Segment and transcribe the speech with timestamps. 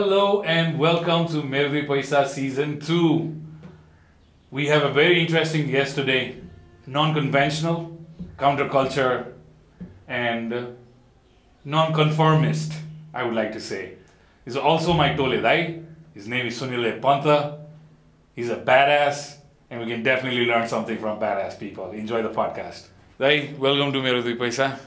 [0.00, 3.34] Hello and welcome to Mervi Paisa Season 2.
[4.52, 6.36] We have a very interesting guest today.
[6.86, 7.98] Non-conventional,
[8.38, 9.32] counterculture,
[10.06, 10.66] and uh,
[11.64, 12.74] non-conformist,
[13.12, 13.94] I would like to say.
[14.44, 15.80] He's also my Tole Dai.
[16.14, 17.58] His name is Sunil Panta.
[18.36, 21.90] He's a badass, and we can definitely learn something from badass people.
[21.90, 22.86] Enjoy the podcast.
[23.18, 24.78] Dai, welcome to Mervi Paisa.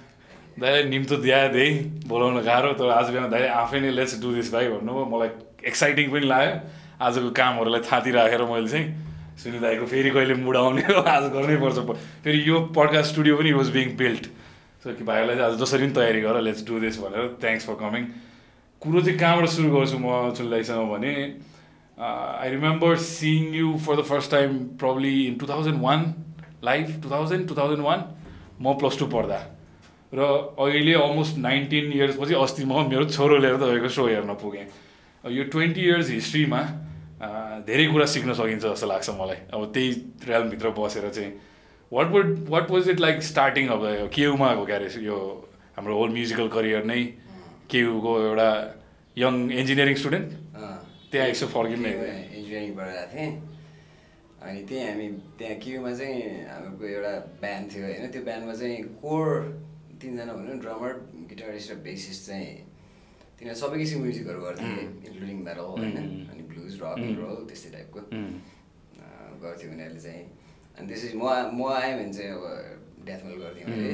[0.59, 1.69] दाइले निम्तो दिए दिए
[2.07, 5.29] बोलाउन गाह्रो तर आज बिहान दाइ आफै नै लेट्स डु दिस भाइ भन्नुभयो मलाई
[5.69, 6.55] एक्साइटिङ पनि लाग्यो।
[7.01, 8.85] आजको कामहरूलाई थाती राखेर मैले चाहिँ
[9.41, 11.77] सुनि दाइको फेरि कहिले मुड आउने हो आज गर्नै पर्छ।
[12.23, 14.25] फेरि यो पडकास्ट स्टुडियो पनि वाज बिङ बिल्ड
[14.83, 17.79] सो कि भाइलाई चाहिँ आज जसरी पनि तयारी गर लेट्स डु दिस भनेर थ्याङ्क्स फर
[17.79, 18.05] कमिङ
[18.81, 21.13] कुरो चाहिँ कहाँबाट सुरु गर्छु म चुल्लाइसँग भने
[21.97, 26.05] I remember seeing you for the first time probably in two thousand one
[26.70, 28.05] life two thousand two thousand one
[28.61, 29.39] म प्लस टू पढ्दा।
[30.13, 30.20] र
[30.59, 34.65] अहिले अलमोस्ट नाइन्टिन इयर्सपछि अस्ति म मेरो छोरो लिएर तपाईँको सो हेर्न पुगेँ।
[35.23, 36.62] यो ट्वेन्टी इयर्स हिस्ट्रीमा
[37.67, 39.89] धेरै कुरा सिक्न सकिन्छ जस्तो लाग्छ मलाई। अब त्यही
[40.27, 41.32] रेलभित्र बसेर चाहिँ।
[41.91, 45.17] What would what was it like starting अब केयुमा हो क्यारे यो
[45.77, 47.01] हाम्रो होल म्युजिकल करियर नै
[47.71, 48.49] केयुको एउटा
[49.17, 50.29] यङ इन्जिनियरिङ स्टुडेन्ट
[51.12, 53.32] त्यहाँ यसो फर्किने इन्जिनियरिङबाट आएको थिएँ।
[54.41, 55.07] अनि त्यही हामी
[55.39, 59.27] त्यहाँ केयुमा चाहिँ हाम्रो एउटा ब्यान्ड थियो। होइन त्यो ब्यान्डमा चाहिँ कोर
[60.02, 60.91] तिनजना भनौँ ड्रमर
[61.30, 62.52] गिटारिस्ट र बेसिस्ट चाहिँ
[63.38, 64.69] तिनीहरू सबै किसिमको म्युजिकहरू गर्थ्यो
[65.07, 65.97] इन्क्लुडिङ मेटल होइन?
[66.31, 68.00] अनि ब्लुज रक रोल त्यस्तै टाइपको
[69.44, 70.24] गर्थ्यो उनीहरूले चाहिँ।
[70.78, 71.24] अनि त्यसपछि म
[71.57, 72.44] म आएँ भने चाहिँ अब
[73.06, 73.94] डेथ मेल गर्थेँ मैले।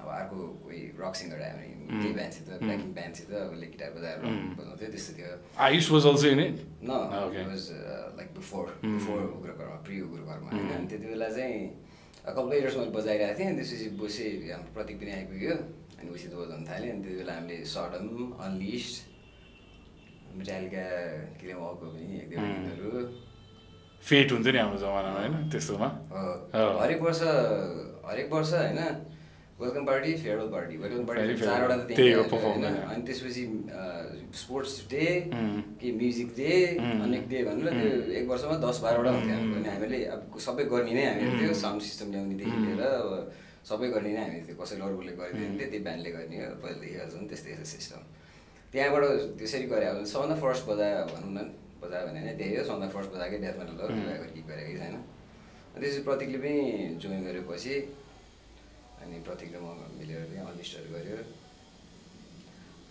[0.00, 4.18] अब अर्को कोही रक सिङ्गर आयो भने त्यही ब्यान्डसित ब्याकिङ ब्यान्डसित उसले गिटार बजाएर
[4.58, 5.32] बजाउँथ्यो त्यस्तो थियो।
[5.64, 6.90] Ayush was also in it न
[8.18, 10.68] like before before Ugrakarma pre Ugrakarma होइन?
[10.76, 11.60] अनि त्यति बेला चाहिँ
[12.26, 15.54] कपाल इयर्स मैले बजाइरहेको थिएँ त्यसपछि बसे हाम्रो प्रतीक पनि आइपुग्यो
[15.98, 18.06] अनि उसित बजाउनु थाल्यो अनि त्यति बेला हामीले सडम
[18.40, 18.94] अनलिस्ट
[20.34, 20.84] मिटाइलका
[21.36, 22.90] किले मको पनि एक दुईवटा गीतहरू
[24.04, 25.88] फेट हुन्थ्यो नि हाम्रो जमानामा होइन त्यस्तोमा
[26.80, 27.20] हरेक वर्ष
[28.08, 28.80] हरेक वर्ष होइन
[29.64, 32.12] welcome party farewell party welcome party चारवटा त त्यही
[32.44, 33.44] होइन अनि त्यसपछि
[34.40, 35.06] स्पोर्ट्स डे
[35.80, 36.52] कि म्युजिक डे
[37.04, 41.04] अनेक डे भनेर त्यो एक वर्षमा दस बाह्रवटा हुन्थ्यो अनि हामीले अब सबै गर्ने नै
[41.08, 43.08] हामीहरू थियो साउन्ड सिस्टम ल्याउनेदेखि लिएर अब
[43.70, 47.12] सबै गर्ने नै हामी थियो कसैले अरूले गरिदियो भने त्यो ब्यान्डले गर्ने हो पहिलादेखि आज
[47.16, 48.00] पनि त्यस्तै यस्तो सिस्टम।
[48.72, 49.02] त्यहाँबाट
[49.40, 51.40] त्यसरी गरे अब सबभन्दा फर्स्ट बजायो भनौँ न
[51.82, 53.86] बजायो भने नै त्यही हो सबभन्दा फर्स्ट बजाएकै डेथ मेटल हो
[54.36, 54.96] गीत गरेकै छैन।
[55.74, 56.56] त्यसपछि प्रतीकले पनि
[57.02, 57.74] जोइन गरेपछि
[59.04, 61.16] अनि प्रतीक र म मिलेर पनि अनिस्टहरू गऱ्यो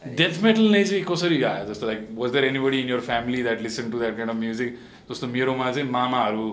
[0.01, 3.61] डेथ मेटल नै चाहिँ कसरी आयो जस्तो like was there anybody in your family that
[3.61, 4.71] listen to that kind of music
[5.09, 6.47] जस्तो मेरोमा चाहिँ मामाहरू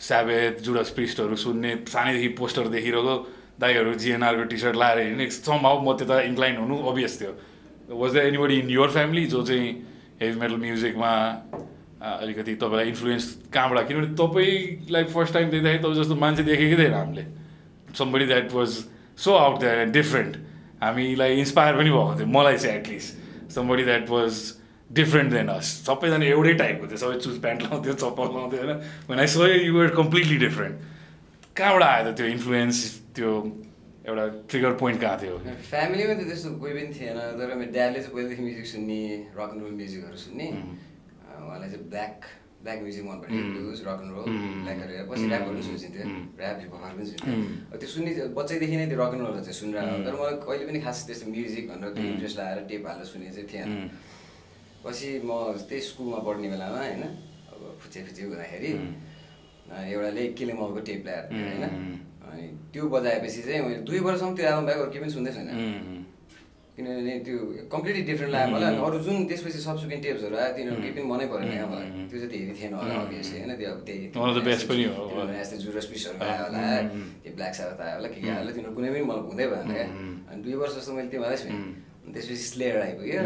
[0.00, 3.14] स्याबेत जुडस प्रिस्टहरू सुन्ने सानैदेखि पोस्टर देखिरहेको
[3.58, 7.32] दाईहरू जिएनआरको टी सर्ट लाएर हिँड्ने सम्भाव म त्यता इन्क्लाइन हुनु अभियस थियो
[7.96, 9.68] was there anybody in your family जो चाहिँ
[10.20, 11.12] हेभी मेटल म्युजिकमा
[12.00, 17.24] अलिकति तपाईँलाई इन्फ्लुएन्स कहाँबाट किनभने तपाईँलाई फर्स्ट टाइम देख्दाखेरि तपाईँ जस्तो मान्छे देखेकै थिएन हामीले
[17.96, 18.80] somebody that was
[19.24, 20.36] so out that and different
[20.82, 24.38] हामीलाई इन्सपायर पनि भएको थियो मलाई चाहिँ at least somebody that was
[24.90, 28.78] different than us सबैजना एउटै टाइपको थियो सबै चुज प्यान्ट लाउँथ्यो चप्पल लाउँथ्यो होइन?
[29.08, 30.74] भने so you were completely different
[31.56, 32.76] कहाँबाट आयो त त्यो इन्फ्लुएन्स
[33.16, 33.30] त्यो
[34.08, 35.36] एउटा ट्रिगर पोइन्ट कहाँ थियो?
[35.70, 39.00] फ्यामिलीमा त त्यस्तो कोही पनि थिएन तर मेरो ड्याडले चाहिँ पहिलादेखि म्युजिक सुन्ने
[39.38, 42.16] रक एन्ड रोल म्युजिकहरू सुन्ने। उहाँलाई चाहिँ ब्ल्याक
[42.60, 44.28] ब्ल्याक म्युजिक मन पर्थ्यो ब्लुज रक एन्ड रोल
[44.62, 45.76] ब्ल्याकहरू पछि ऱ्यापहरू पनि
[46.40, 50.14] ऱ्याप हिपहपहरू पनि सुन्थ्यो त्यो सुन्ने बच्चैदेखि नै त्यो रक एन्ड रोलहरू चाहिँ सुनिरहेको तर
[50.20, 53.70] मलाई कहिले पनि खास त्यस्तो म्युजिक भनेर त्यो इन्ट्रेस्ट लगाएर टेप हालेर सुने चाहिँ थिएन।
[54.84, 55.30] पछि म
[55.68, 57.02] त्यही स्कुलमा पढ्ने बेलामा होइन
[57.52, 58.72] अब फुचे फुचे हुँदाखेरि
[59.92, 61.64] एउटाले केले मलको टेप ल्याएर होइन?
[62.28, 65.48] अनि त्यो बजाएपछि चाहिँ मैले दुई वर्षसम्म त्यो एल्बम बाहेक अरू केही पनि सुन्दै छैन।
[66.80, 67.36] किनभने त्यो
[67.68, 71.26] कम्प्लिटली डिफ्रेन्ट लाग्यो मलाई अनि अरू जुन त्यसपछि सबसिक्वेन्ट टेप्सहरू आयो तिनीहरू केही पनि मनै
[71.32, 73.52] परेन क्या मलाई त्यो चाहिँ हेरी थिएन होला अभियसली होइन?
[73.60, 74.04] त्यो अब त्यही
[75.40, 76.64] यस्तै जुरस पिसहरू आयो होला।
[77.22, 79.68] त्यो ब्ल्याक साथ आयो होला के के आयो होला तिनीहरू कुनै पनि मलाई हुँदै भएन
[79.76, 79.86] क्या।
[80.30, 83.22] अनि दुई वर्ष जस्तो मैले त्यो मात्रै सुनेँ अनि त्यसपछि स्लेयर आइपुग्यो।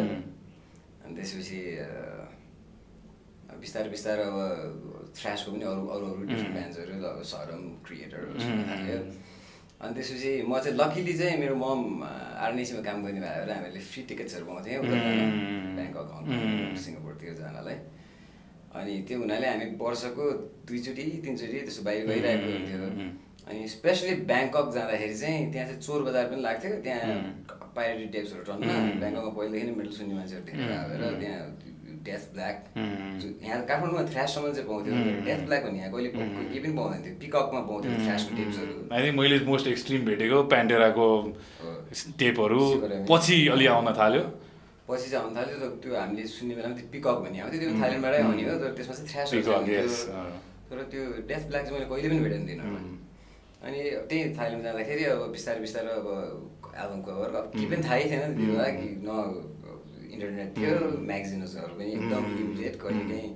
[1.04, 1.60] अनि त्यसपछि
[3.62, 4.38] बिस्तारै बिस्तारै अब
[5.16, 8.32] थ्रासको पनि अरू अरू अरू डिफ्रेन्ट ब्यान्ड्सहरू अब सरम क्रिएटरहरू
[8.70, 8.98] थाल्यो
[9.84, 14.44] अनि त्यसपछि म चाहिँ लकिली चाहिँ मेरो मम आरएनएसीमा काम गर्ने भएर हामीले फ्री टिकट्सहरू
[14.48, 14.82] पाउँथ्यौँ
[15.76, 17.76] ब्याङ्कक हङकङ सिङ्गापुरतिर जानलाई
[18.81, 20.25] अनि त्यो हुनाले हामी वर्षको
[20.69, 22.88] दुईचोटि तिनचोटि त्यसो बाहिर गइरहेको हुन्थ्यो।
[23.48, 27.12] अनि स्पेसली ब्याङ्कक जाँदाखेरि चाहिँ त्यहाँ चाहिँ चोर बजार पनि लाग्थ्यो। त्यहाँ
[27.76, 28.66] पाइरेटी टेप्सहरू टन्न।
[29.00, 31.40] ब्याङ्ककमा पहिलेदेखि नै मेडल सुन्ने मान्छेहरू धेरै आएर त्यहाँ
[32.06, 32.56] डेथ ब्ल्याक
[33.44, 34.92] यहाँ काठमाडौँमा थ्राससम्म चाहिँ पाउँथ्यो।
[35.26, 39.36] डेथ ब्ल्याक भन्ने यहाँ कहिले केही पनि पाउँदैन थियो। पिकअपमा पाउँथ्यो थ्रासको टेप्सहरू आई मैले
[39.50, 41.06] मोस्ट एक्सट्रिम भेटेको प्यान्टेराको
[42.20, 42.60] टेपहरू
[43.10, 44.22] पछि अलि आउन थाल्यो।
[44.88, 48.18] पछि चाहिँ आउनु थाल्यो त्यो- त्यो हामीले सुन्ने बेलामा त्यो पिकअप भन्ने आउँथ्यो। त्यो थाइल्यान्डबाटै
[48.24, 49.96] आउने हो तर त्यसमा चाहिँ थ्रास।
[50.68, 52.80] तर त्यो डेथ ब्ल्याक चाहिँ मैले कहिले पनि भेटेन तिनीहरूमा
[53.64, 53.78] अनि
[54.08, 56.06] त्यही थाइल्यान्ड जाँदाखेरि अब बिस्तारै बिस्तारै अब
[56.82, 59.10] एल्बम कभर अब केही पनि थाहै थिएन कि न
[60.14, 60.75] इन्टरनेट थियो
[61.11, 63.32] म्यागजिन्सहरू पनि एकदम लिमिटेड कहिले काहीँ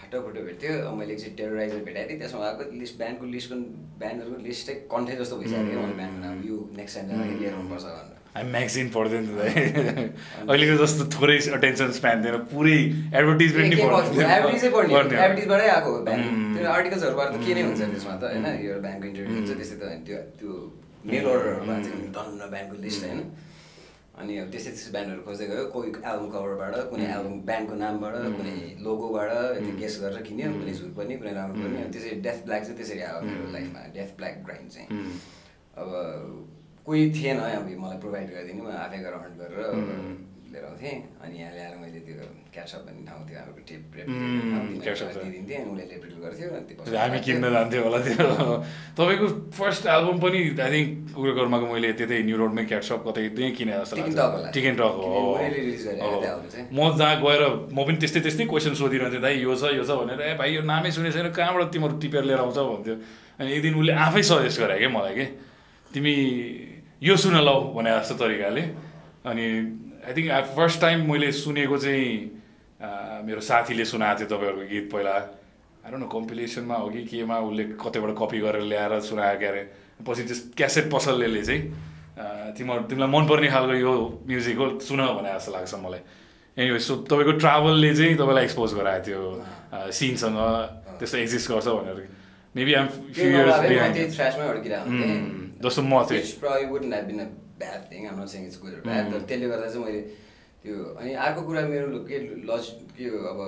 [0.00, 3.56] फाटो फुटो भेट्थ्यो। अब मैले एकचोटि टेरोराइजर भेटाएको थिएँ त्यसमा आएको लिस्ट ब्यान्डको लिस्टको
[4.00, 7.84] ब्यान्डहरूको लिस्टै कन्ठे जस्तो भइसक्यो क्या मलाई ब्यान्डको नाम यो नेक्स्ट टाइम जाँदाखेरि लिएर आउनुपर्छ
[7.84, 9.38] भनेर। हामी म्यागजिन पढ्दैन त
[10.50, 12.78] अहिलेको जस्तो थोरै अटेन्सन स्प्यान थिएन पुरै
[13.20, 13.72] एडभर्टिजमेन्ट।
[14.40, 15.92] एभरेजबाटै आएको.
[16.06, 18.46] त्यो आर्टिकल्सहरूबाट त के नै हुन्छ त्यसमा त होइन?
[18.66, 20.52] यो ब्याङ्कको इन्टरभ्यू हुन्छ त्यस्तै त त्यो त्यो
[21.10, 23.20] मेल अर्डरहरूमा चाहिँ धन्न ब्यान्डको लिस्ट होइन?
[24.20, 28.56] अनि अब त्यस्तै त्यस्तै ब्यान्डहरू खोज्दै गयो। कोही एल्बम कभरबाट कुनै एल्बम ब्यान्डको नामबाट कुनै
[28.86, 29.30] लोगोबाट
[29.64, 32.78] त्यो गेस गरेर किन्यो कुनै झुट पनि कुनै राम्रो पनि। अनि त्यसरी डेथ ब्ल्याक चाहिँ
[32.78, 34.88] त्यसरी आयो मेरो लाइफमा डेथ ब्ल्याक ग्राइन्ड चाहिँ.
[35.80, 35.88] अब
[36.86, 39.58] कोही थिएन अब मलाई प्रोभाइड गरिदिने म आफै गरेर हन्ट गरेर
[40.50, 42.14] लिएर आउँथेँ अनि यहाँ ल्याएर मैले त्यो
[42.50, 46.48] क्याटसप भन्ने ठाउँ थियो हाम्रो टेप। दिइदिन्थेँ अनि उसले लेप्रिल गर्थ्यो
[46.98, 48.26] हामी किन्न जान्थ्यो होला त्यो।
[48.98, 53.52] तपाईँको फर्स्ट एल्बम पनि आई थिङ्क उयो गर्माको मैले त्यतै न्यु रोडमै क्याटसप कतै त्यहीँ
[53.54, 55.38] किने जस्तो होला। टिक हो।
[56.74, 60.20] म जहाँ गएर म पनि त्यस्तै त्यस्तै क्वेसन सोधिरहन्थेँ दाइ यो छ यो छ भनेर
[60.20, 62.58] ए भाइ यो नामै सुनेको छैन कहाँबाट तिमीहरू टिपेर लिएर आउँछ?
[62.58, 62.94] भन्थ्यो।
[63.38, 65.26] अनि एक दिन उसले आफै सजेस्ट गरे क्या मलाई कि?
[65.94, 66.14] तिमी
[67.02, 68.62] यो सुन लौ भने जस्तो तरिकाले।
[69.30, 69.46] अनि
[70.10, 72.10] आई थिङ्क फर्स्ट टाइम मैले सुनेको चाहिँ
[72.82, 75.14] आ, मेरो साथीले सुनाएको थियो तपाईँहरूको गीत पहिला।
[75.86, 79.62] आएर न कम्पिलेसनमा हो कि केमा उसले कतैबाट कपी गरेर ल्याएर सुनायो क्या अरे।
[80.02, 81.62] पछि त्यस क्यासेट पसलले चाहिँ
[82.18, 83.92] आ, तिमीहरू तिमीलाई मनपर्ने खालको यो
[84.26, 86.02] म्युजिक हो सुन भने जस्तो लाग्छ मलाई।
[86.58, 89.22] एनिवे सो तपाईँको ट्राभलले चाहिँ तपाईँलाई एक्सपोज गराएको थियो
[89.94, 90.38] सिनसँग
[90.98, 91.98] त्यस्तो एक्जिस्ट गर्छ भनेर।
[92.56, 93.62] मेबी आइम फ्यु इयर्स
[95.62, 96.26] जस्तो म थिएँ
[97.60, 98.08] Thing.
[98.08, 99.12] I'm not saying it's good or bad.
[99.12, 100.00] तर त्यसले गर्दा चाहिँ मैले
[100.62, 102.18] त्यो अनि अर्को कुरा मेरो के
[102.48, 102.64] लज
[102.96, 103.40] के अब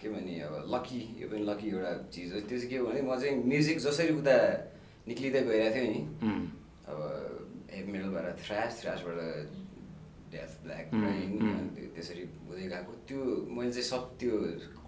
[0.00, 3.00] के भने अब लकी यो पनि लकी एउटा चिज हो त्यो चाहिँ के हो भने
[3.02, 4.36] म चाहिँ म्युजिक जसरी उता
[5.08, 6.42] निक्लिँदै गइरहेको थियो नि उम्.
[6.90, 6.98] अब
[7.74, 9.18] हेभी मेटलबाट थ्रास थ्रासबाट
[10.34, 11.94] डेथ ब्ल्याक Mm, ब्राइन mm.
[11.94, 13.18] त्यसरी हुँदै गएको। त्यो
[13.56, 14.32] मैले चाहिँ सब त्यो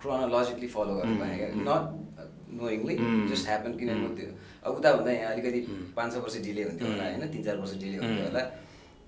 [0.00, 1.84] क्रोनोलोजिकली फलो गर्नु पाएँ क्या not
[2.58, 3.26] knowingly Mm.
[3.31, 4.28] Just happen किनभने म त्यो
[4.66, 5.60] अब उता भन्दा यहाँ अलिकति
[5.96, 7.22] पाँच छ वर्ष डिले हुन्थ्यो होला होइन?
[7.32, 8.43] तिन चार वर्ष डिले हुन्थ्यो होला।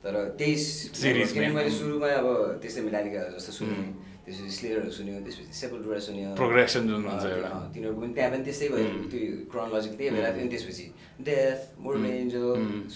[0.03, 2.27] तर Series किनभने। मैले सुरुमा अब
[2.63, 7.51] त्यस्तै मेटालिका जस्तो सुनेँ। त्यसपछि स्लेयरहरू सुन्यो त्यसपछि सेपलटुरा सुन्यो। Progression जुन भन्छ अँ, एउटा।
[7.75, 9.21] तिनीहरूको पनि त्यहाँ पनि त्यस्तै भयो त्यो
[9.51, 10.85] क्रोनोलोजिक त्यही भइरहेको थियो। अनि त्यसपछि
[11.27, 12.45] डेथ मोर्ड एन्जल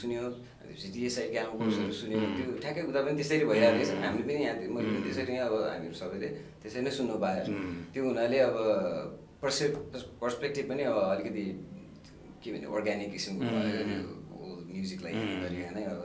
[0.01, 0.25] सुन्यो।
[0.63, 4.57] त्यसपछि डिएसआई क्याम्प कोर्सहरू सुन्यो त्यो ठ्याक्कै उता पनि त्यसरी भइरहेको रहेछ हामीले पनि यहाँ
[4.75, 6.29] मैले पनि त्यसरी नै अब हामीहरू सबैले
[6.63, 7.43] त्यसरी नै सुन्नु पायो।
[7.93, 8.57] त्यो हुनाले अब
[9.43, 9.65] पर्से
[10.23, 11.45] पर्सपेक्टिभ पनि अब अलिकति
[12.43, 13.47] के भने अर्ग्यानिक किसिमको
[14.73, 15.13] म्युजिकलाई
[15.43, 16.01] गरिकन अब।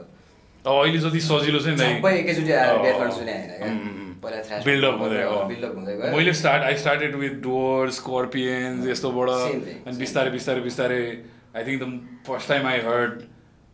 [0.68, 3.78] अहिले जति सजिलो छ नि दाइ सबै एकैचोटि आएर डेथ सुने होइन.
[4.22, 8.86] पहिला थ्रास बिल्डअप हुँदै गयो। बिल्डअप हुँदै गयो। मैले start I started with Door Scorpions
[8.88, 9.28] यस्तोबाट।
[9.86, 11.02] अनि बिस्तारै बिस्तारै बिस्तारै
[11.56, 11.86] I think the
[12.26, 13.12] first time I heard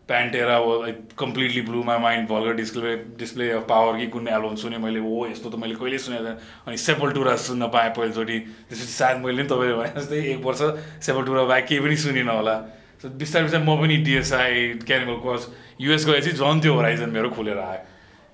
[0.09, 4.55] Pantera हो like completely blew my mind vulgar display display of power कि कुन एल्बम
[4.63, 6.37] सुने मैले ओ यस्तो त मैले कहिले सुनेको थिएन
[6.69, 10.63] अनि सेपलटुरा सुन्न पाएँ पहिलोचोटि। त्यसपछि सायद मैले पनि तपाईँले भने जस्तै एक वर्ष
[11.09, 12.57] सेपलटुरा बाहेक केही पनि सुनिनँ होला।
[13.01, 15.43] सो बिस्तारै बिस्तारै म पनि डिएसआई क्यानिमल क्रस
[15.81, 17.81] युएस गएपछि झन् त्यो होराइजन मेरो खुलेर आयो।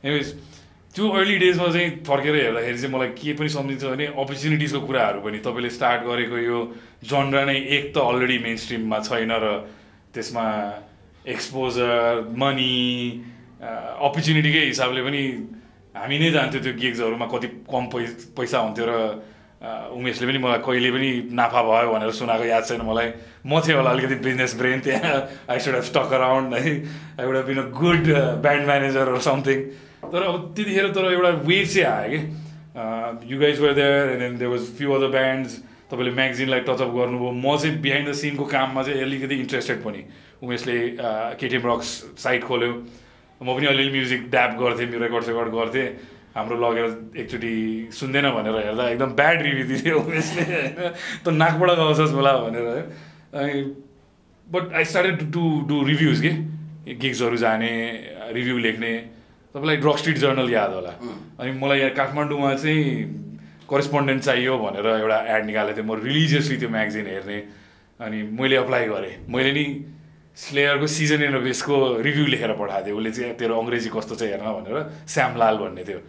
[0.05, 0.29] एनिवेज
[0.95, 5.39] त्यो अर्ली डेजमा चाहिँ फर्केर हेर्दाखेरि चाहिँ मलाई के पनि सम्झिन्छ भने अपर्च्युनिटिजको कुराहरू पनि।
[5.39, 6.59] तपाईँले स्टार्ट गरेको यो
[7.07, 9.47] जनरा नै एक त अलरेडी मेन स्ट्रिममा छैन र
[10.11, 10.47] त्यसमा
[11.27, 12.73] एक्सपोजर मनी
[13.61, 15.23] अपर्च्युनिटीकै हिसाबले पनि
[15.97, 18.05] हामी नै जान्थ्यो त्यो गिग्सहरूमा कति कम पै
[18.37, 18.93] पैसा हुन्थ्यो र
[19.61, 23.09] अ, उमेशले पनि मलाई कहिले पनि नाफा भयो भनेर सुनाएको याद छैन मलाई।
[23.45, 25.17] म थिएँ होला अलिकति बिजनेस ब्रेन त्यहाँ।
[25.53, 26.73] I should have stuck around है।
[27.21, 28.09] I would been a good
[28.41, 29.59] band manager something
[30.09, 34.39] तर अब त्यतिखेर तर एउटा वेभ चाहिँ आयो कि। You guys were there and then
[34.41, 35.53] there was few other bands
[35.93, 40.01] तपाईँले म्यागजिनलाई टचअप गर्नुभयो। म चाहिँ बिहाइन्ड द सिनको काममा चाहिँ अलिकति इन्ट्रेस्टेड पनि।
[40.43, 40.77] उमेशले
[41.41, 42.73] केटिएम रक्स साइट खोल्यो।
[43.41, 45.89] म पनि अलिअलि म्युजिक ड्याप गर्थेँ मेरो रेकर्ड सेकर्ड गर्थेँ।
[46.31, 46.87] हाम्रो लगेर
[47.21, 47.55] एकचोटि
[47.91, 50.95] सुन्दैन भनेर हेर्दा एकदम ब्याड रिभ्यू दिन्थ्यो उमेशले होइन?
[51.25, 52.83] त नाकबाट गाउँछस् होला भनेर है?
[53.35, 53.55] अनि
[54.47, 56.33] but I started to do reviews के?
[56.95, 57.73] गिग्सहरू जाने
[58.33, 58.93] रिभ्यू लेख्ने।
[59.55, 60.93] तपाईँलाई ड्रग स्ट्रिट जर्नल याद होला।
[61.41, 62.85] अनि मलाई यहाँ काठमाडौँमा चाहिँ
[63.71, 67.39] करेस्पोन्डेन्ट चाहियो भनेर एउटा एड निकालेको थियो म रिलिजियसली त्यो म्यागजिन हेर्ने।
[68.01, 69.65] अनि मैले अप्लाई गरेँ। मैले नि
[70.41, 74.53] स्लेयरको सिजन एन्ड बेसको रिभ्यू लेखेर पठाएको थिएँ उसले चाहिँ तेरो अङ्ग्रेजी कस्तो छ हेर्न
[74.57, 74.77] भनेर
[75.15, 76.01] श्याम लाल भन्ने थियो।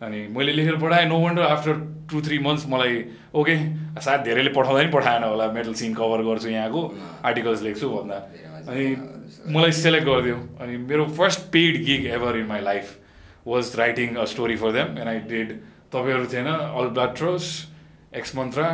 [0.00, 1.74] अनि मैले लेखेर पठाएँ no wonder after
[2.10, 2.94] two three months मलाई
[3.34, 3.56] ओके
[4.00, 6.80] सायद धेरैले पठाउँदा नि पठाएन होला मेटल सिन कभर गर्छु यहाँको
[7.24, 8.18] आर्टिकल्स लेख्छु भन्दा।
[8.72, 8.86] अनि
[9.54, 12.96] मलाई सेलेक्ट गरिदियो। अनि मेरो first paid gig ever in my life
[13.46, 15.48] was writing a story for them and I did
[15.92, 16.48] तपाईँहरू थिएन
[16.82, 17.46] Albatross
[18.16, 18.68] X Mantra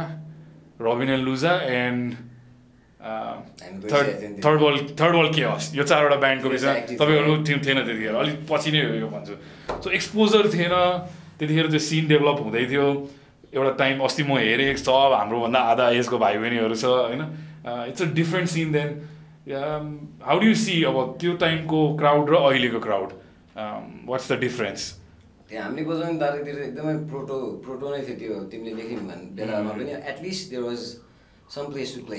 [0.80, 2.14] Robin and Looza and
[3.00, 4.08] third
[4.44, 8.70] third world third world के हस् यो चारवटा ब्यान्डको विषयमा तपाईँहरू थिएन त्यतिखेर। अलिक पछि
[8.72, 9.34] नै हो यो भन्छु।
[9.80, 10.74] सो एक्सपोजर थिएन।
[11.40, 12.86] त्यतिखेर त्यो सिन डेभलप हुँदै थियो।
[13.50, 17.22] एउटा टाइम अस्ति म हेरेँ सब हाम्रोभन्दा आधा एजको भाइ बहिनीहरू छ होइन?
[17.88, 18.88] It's a different scene than
[20.22, 23.10] how do you see अब त्यो टाइमको क्राउड र अहिलेको क्राउड
[24.06, 24.80] वाट्स द डिफरेन्स
[25.50, 29.92] त्यहाँ हामीले बजाउने दार्जिलिङतिर एकदमै प्रोटो प्रोटो नै थियो त्यो तिमीले लेख्यौ भने बेलामा पनि।
[30.12, 30.82] At least there was
[31.50, 32.18] some place to play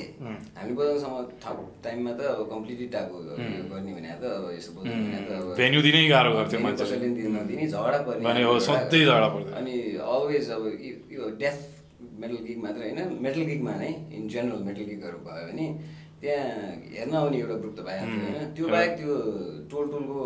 [0.59, 1.15] हामी बजाउनुसम्म
[1.83, 3.15] टाइममा त अब कम्प्लिटली टाको
[3.71, 7.29] गर्ने भने त अब यसो बजाउने भने त अब भेन्यू दिनै गाह्रो गर्थ्यो कसैले दिन
[7.35, 9.75] नदिने झगडा पर्ने सधैँ झगडा पर्थ्यो। अनि
[10.15, 10.63] अलवेज अब
[11.15, 11.57] यो डेथ
[12.21, 15.65] मेटल गिग मात्रै होइन मेटल गिगमा नै इन जेनरल मेटल गिगहरू भयो भने
[16.21, 16.45] त्यहाँ
[16.93, 19.13] हेर्न आउने एउटा ग्रुप त भइहाल्थ्यो होइन। त्यो बाहेक त्यो
[19.71, 20.19] टोल टोलको।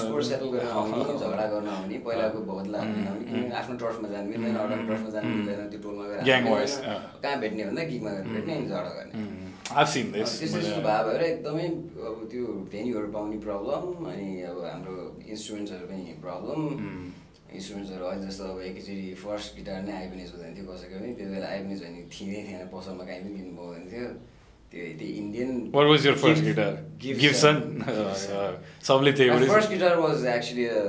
[0.00, 4.84] स्कोर सेटल गर्न आउने झगडा गर्न आउने पहिलाको आउने। किनभने आफ्नो टर्फमा जानु मिल्दैन अर्को
[4.88, 6.20] टर्फमा जानु मिल्दैन त्यो टोलमा गएर।
[7.22, 9.14] कहाँ भेट्ने भन्दा गिगमा गएर भेट्ने अनि झगडा गर्ने.
[9.68, 11.66] त्यस्तो त्यस्तो भए भएर एकदमै
[12.08, 14.96] अब त्यो भेन्यूहरू पाउने प्रब्लम अनि अब हाम्रो
[15.28, 16.60] इन्स्ट्रुमेन्ट्सहरू पनि प्रब्लम
[17.58, 21.46] इन्स्ट्रुमेन्ट्सहरू अहिले जस्तो अब एकैचोटि फर्स्ट गिटार नै आइपिनेस हुँदैन थियो कसैको पनि। त्यति बेला
[21.52, 24.08] आइपिनेस भने थिँदै थिएन पसलमा काहीँ पनि किन्नु पाउँदैन थियो।
[24.72, 25.50] त्यो त्यो Indian
[25.90, 26.72] was your first guitar?
[26.98, 27.56] Gibson?
[28.88, 29.28] सबले त्यही
[30.36, 30.82] actually a,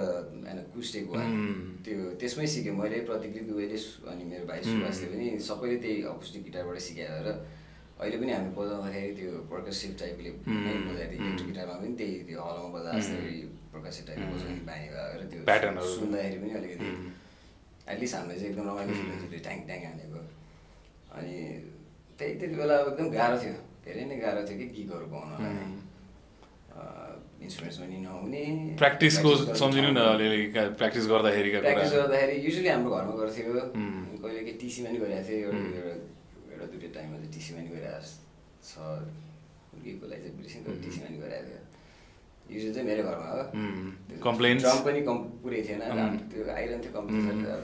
[0.52, 1.30] an acoustic one.
[1.36, 1.56] Mm.
[1.86, 3.78] त्यो त्यसमै सिकेँ मैले प्रतिकृति दुवैले
[4.12, 7.28] अनि मेरो भाइ सुभाषले पनि सबैले त्यही अकुस्टिक गिटारबाट सिकाएर
[8.00, 10.84] अहिले पनि हामी बजाउँदाखेरि त्यो पर्कसिभ टाइपले नै Mm.
[10.90, 13.32] बजाइदियो इलेक्ट्रिक गिटारमा पनि त्यही त्यो हलमा बजा जस्तै
[13.74, 15.40] पर्कसिभ टाइपले बजाउने बानी भएर त्यो।
[15.96, 16.88] सुन्दाखेरि पनि अलिकति.
[17.94, 20.20] एटलिस्ट हामीले चाहिँ एकदम रमाइलो सुन्दैछु ट्याङ ट्याङ हानेको
[21.18, 21.36] अनि
[22.20, 23.56] त्यही त्यति बेला अब एकदम गाह्रो थियो
[23.86, 25.54] धेरै नै गाह्रो थियो कि गीतहरू पाउनलाई
[27.46, 28.44] इन्स्ट्रुमेन्ट्स पनि नहुने।
[28.82, 29.30] प्र्याक्टिसको
[29.62, 30.40] सम्झिनु न अलिअलि
[30.80, 33.54] प्र्याक्टिस गर्दाखेरिका प्र्याक्टिस गर्दाखेरि युजली हाम्रो घरमा गर्थ्यो.
[34.24, 35.94] कहिले के टिसीमा नि गरिरहेको थियो एउटा
[36.52, 38.10] एउटा दुइटा टाइममा चाहिँ टिसीमा नि गरिरहेको
[38.70, 38.74] छ।
[39.72, 41.62] हुर्केको लागि चाहिँ बिर्सिन्छ टिसीमा नि गरिरहेको थियो।
[42.54, 43.42] युजली चाहिँ मेरो घरमा हो।
[44.28, 44.64] Complaints?
[44.64, 45.82] ड्रम पनि कम पुरै थिएन.
[46.32, 47.06] त्यो आइरहन्थ्यो अब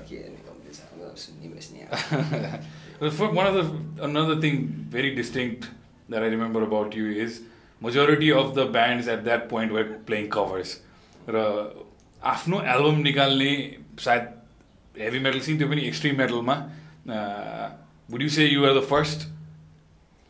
[0.07, 0.79] के हेर्ने कम्प्युटर छ।
[1.15, 1.79] सुन्ने बस्ने
[3.39, 3.63] one of the
[4.03, 4.55] another thing
[4.89, 5.67] very distinct
[6.08, 7.40] that I remember about you is
[7.82, 10.78] majority of the bands at that point were playing covers.
[11.28, 11.40] र
[12.22, 13.52] आफ्नो एल्बम निकाल्ने
[14.00, 14.28] सायद
[15.00, 16.54] हेभी मेटल सिन त्यो पनि extreme मेटलमा
[18.10, 19.28] would you say you are the first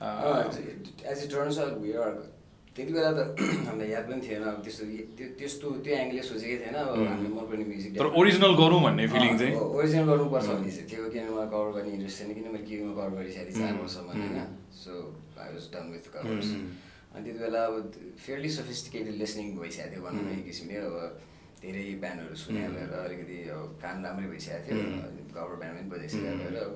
[0.02, 2.12] as it turns out we are
[2.75, 3.19] त्यति बेला त
[3.67, 4.83] हामीलाई याद पनि थिएन। अब त्यस्तो
[5.15, 9.31] त्यो त्यस्तो त्यो एङ्गलले सोचेकै थिएन। अब हामीले मनपर्ने म्युजिक तर ओरिजिनल गरौँ भन्ने फिलिङ
[9.39, 12.91] चाहिँ। ओरिजिनल गर्नुपर्छ भन्ने चाहिँ थियो किन मलाई कभर गर्ने इन्ट्रेस्ट थिएन किन मैले केमा
[12.99, 13.63] कभर गरिसकेको थिएँ?
[13.63, 14.37] चार वर्षमा होइन।
[14.83, 14.91] So
[15.39, 16.49] I was done with covers
[17.15, 17.75] अनि त्यति बेला अब
[18.25, 20.95] फेयरली सफिस्टिकेटेड लिसनिङ भइसकेको थियो भनौँ न एक किसिमले। अब
[21.63, 26.55] धेरै ब्यान्डहरू सुने भएर अलिकति अब कान राम्रै भइसकेको थियो। कभर ब्यान्ड पनि बजाइसकेको भएर
[26.67, 26.73] अब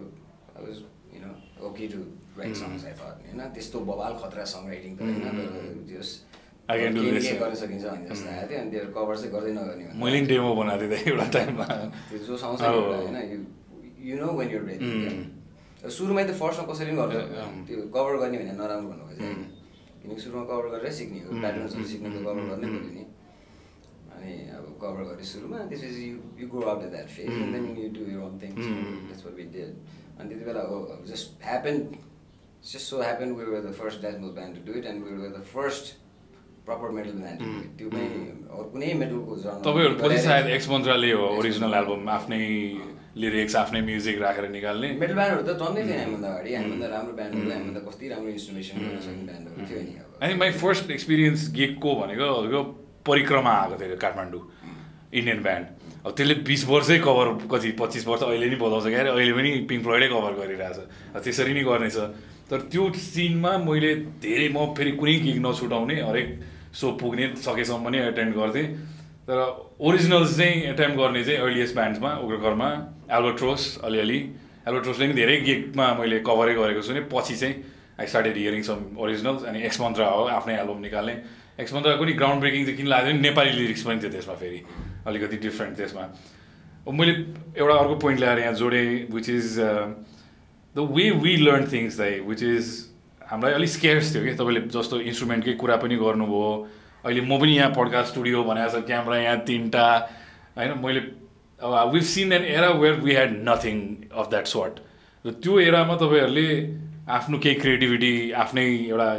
[0.55, 0.77] I was
[1.13, 1.31] you know
[1.67, 1.99] okay to
[2.41, 5.47] write songs I thought होइन त्यस्तो बबाल खतरा सङ राइटिङ त होइन तर
[5.91, 6.09] जस
[6.69, 10.49] गर्न सकिन्छ जस्तो आएको थियो अनि त्यो कभर चाहिँ गर्दै नगर्ने भन्दा। मैले पनि डेमो
[10.59, 11.65] बनाएको थिएँ एउटा टाइममा
[12.09, 12.67] त्यो जो आउँछ नि.
[12.67, 13.39] एउटा होइन you
[14.09, 14.87] you know when you're ready.
[15.97, 17.15] सुरुमै त फर्स्टमा कसरी पनि गर्छ.
[17.67, 19.41] त्यो कभर गर्ने भने नराम्रो भन्नु खोजेँ होइन
[20.01, 21.31] किनकि सुरुमा कभर गरेर सिक्ने हो.
[21.41, 23.03] प्याटर्न्सहरू सिक्ने त कभर गर्नै पऱ्यो नि
[24.13, 28.03] अनि अब कभर गरेँ सुरुमा त्यसपछि you you go out that phase then you do
[28.11, 28.65] your own things.
[29.09, 29.73] That's what we did
[30.19, 30.77] अनि त्यति बेला हो
[31.09, 31.75] just happen
[32.65, 35.33] just so happen we were the first death metal band to do it and we were
[35.37, 35.97] the first
[36.65, 38.07] proper metal band to do it त्यो पनि
[38.53, 42.39] अरू कुनै मेडलको journal तपाईँहरू पछि सायद एक्स मन्त्राले हो ओरिजिनल एल्बम आफ्नै
[43.21, 47.51] लिरिक्स आफ्नै म्युजिक राखेर निकाल्ने। मेटल ब्यान्डहरू त टन्नै थियो हामीभन्दा अगाडि। हामीभन्दा राम्रो ब्यान्डहरू
[47.51, 51.95] हामीभन्दा कति राम्रो इन्स्ट्रुमेसन गर्न सक्ने ब्यान्डहरू थियो नि अब। आई माई फर्स्ट एक्सपिरियन्स गिगको
[52.01, 52.61] भनेको हजुरको
[53.09, 54.43] परिक्रमा आएको थियो काठमाडौँ
[55.19, 55.65] इन्डियन ब्यान्ड
[56.05, 59.09] अब त्यसले बिस वर्षै कभर कति पच्चिस वर्ष अहिले नि बजाउँछ क्या अरे?
[59.09, 60.77] अहिले पनि पिङ्क फ्लोइडै कभर गरिरहेछ।
[61.25, 61.97] त्यसरी नै गर्नेछ।
[62.49, 66.29] तर त्यो सिनमा मैले धेरै म फेरि कुनै गिग नछुटाउने हरेक
[66.73, 68.67] सो पुग्ने सकेसम्म पनि एटेन्ड गर्थेँ।
[69.29, 69.37] तर
[69.85, 72.69] ओरिजिनल्स चाहिँ एटेम्प गर्ने चाहिँ अर्लिएस्ट ब्यान्ड्समा उग्रकरमा
[73.17, 74.19] एल्बोट्रोस अलिअलि।
[74.67, 77.55] एल्बोट्रोसले पनि धेरै गिगमा मैले कभरै गरेको छु नि पछि चाहिँ
[77.99, 81.15] I started hearing some originals अनि एक्स मन्त्रा हो आफ्नै एल्बम निकाल्ने।
[81.61, 84.61] एक्स मन्त्राको पनि ग्राउन्ड ब्रेकिङ चाहिँ किन लाग्यो नि नेपाली लिरिक्स पनि थियो त्यसमा फेरि।
[85.07, 86.03] अलिकति डिफ्रेन्ट त्यसमा।
[86.89, 87.13] मैले
[87.61, 89.47] एउटा अर्को पोइन्ट ल्याएर यहाँ जोडेँ which is
[90.75, 92.65] the way we learn things दाइ विच इज
[93.29, 96.51] हामीलाई अलिक स्केयर्स थियो कि तपाईँले जस्तो इन्स्ट्रुमेन्टकै कुरा पनि गर्नुभयो।
[97.05, 99.85] अहिले म पनि यहाँ पडकास्ट स्टुडियो भनेको छ क्यामेरा यहाँ तिनवटा
[100.57, 100.71] होइन?
[100.85, 101.01] मैले
[101.59, 103.77] अब we've seen an era where we had nothing
[104.13, 104.73] of that sort
[105.25, 106.47] र त्यो एरामा तपाईँहरूले
[107.09, 109.09] आफ्नो केही क्रिएटिभिटी आफ्नै एउटा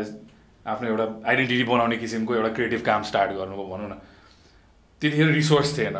[0.66, 3.94] आफ्नो एउटा आइडेन्टिटी बनाउने किसिमको एउटा क्रिएटिभ काम स्टार्ट गर्नुभयो भनौँ न।
[5.00, 5.98] त्यतिखेर रिसोर्स थिएन।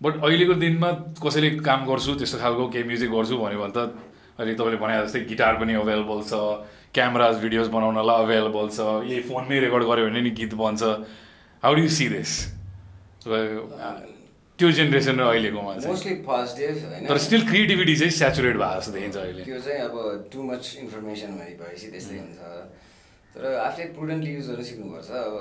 [0.00, 0.90] बट अहिलेको दिनमा
[1.24, 3.78] कसैले काम गर्छु त्यस्तो खालको केही म्युजिक गर्छु भन्यो भने त
[4.38, 6.32] अहिले तपाईँले भने जस्तै गिटार पनि अभाइलेबल छ
[6.92, 10.82] क्यामराज भिडियोज बनाउनलाई अभाइलेबल छ यही फोनमै रेकर्ड गऱ्यो भने नि गीत बन्छ।
[11.62, 12.32] हाउ डु सी दिस
[14.58, 17.06] त्यो जेनेरेसन र अहिलेकोमा मोस्टली पोजिटिभ होइन?
[17.08, 19.94] तर स्टिल क्रिएटिभिटी चाहिँ सेचुरेट भएको जस्तो देखिन्छ अहिले। त्यो चाहिँ अब
[20.32, 22.40] टु मच इन्फर्मेसन भएपछि त्यस्तै हुन्छ।
[23.36, 25.34] तर आफूले प्रुडेन्टली युज गर्न सिक्नुपर्छ। अब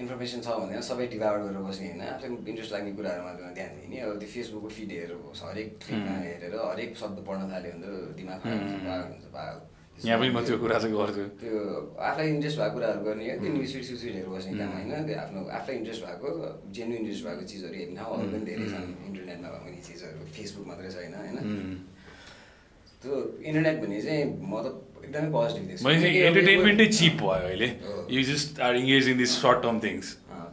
[0.00, 3.96] इन्फर्मेसन छ भने सबै डिभाइड गरेर बस्ने होइन। आफूलाई इन्ट्रेस्ट लाग्ने कुराहरू मात्रमा ध्यान दिने।
[4.00, 9.26] अब त्यो फेसबुकको फिडहरू हरेक फिडमा हेरेर हरेक शब्द पढ्न थाल्यो भने त दिमाग हुन्छ
[9.36, 9.60] पागल।
[10.08, 11.58] यहाँ पनि म त्यो कुरा चाहिँ गर्छु। त्यो
[12.00, 15.40] आफूलाई इन्ट्रेस्ट भएको कुराहरू गर्ने हो। त्यो न्युज सुइड हेरेर बस्ने काम होइन। त्यो आफ्नो
[15.58, 16.28] आफूलाई इन्ट्रेस्ट भएको
[16.74, 21.14] जेन्यु इन्ट्रेस्ट भएको चिजहरू हेर्ने ठाउँहरू पनि धेरै छन्। इन्टरनेटमा भएको चिजहरू। फेसबुक मात्रै छैन
[21.20, 21.38] होइन।
[23.02, 23.12] त्यो
[23.46, 24.66] इन्टरनेट भन्ने चाहिँ म त
[25.04, 28.60] एकदमै पोजिटिभ देख्छु मैले चाहिँ किनकि अब यो- एन्टरटेनमेन्टै चिप भयो अहिले। हो। You just
[28.66, 30.06] are engage in this short term things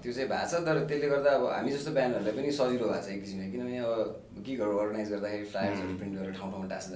[0.04, 3.10] त्यो चाहिँ भएको छ तर त्यसले गर्दा अब हामी जस्तो ब्यान्डहरूलाई पनि सजिलो भएको छ
[3.16, 6.92] एक किसिमले। किनभने अब गिगहरू अर्गनाइज गर्दाखेरि फ्लायर्सहरू प्रिन्ट गरेर ठाउँ ठाउँमा टाँस्न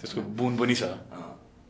[0.00, 0.82] त्यसको बुन पनि छ।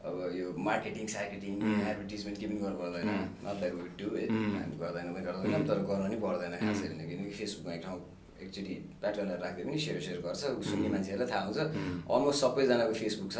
[0.09, 3.09] अब यो मार्केटिङ सार्केटिङ एडभर्टिजमेन्ट केही पनि गर्नु पर्दैन।
[3.45, 7.05] Not that would do it हामी गर्दैन पनि गर्दैन तर गर्नु पनि पर्दैन खासै भने
[7.11, 7.99] किनकि फेसबुकमा एक ठाउँ
[8.43, 11.59] एकचोटि प्याटर्नहरू राखिदियो पनि सेयर सेयर गर्छ सुन्ने मान्छेहरूलाई थाहा हुन्छ।
[12.07, 13.39] अलमोस्ट सबैजनाको फेसबुक छ।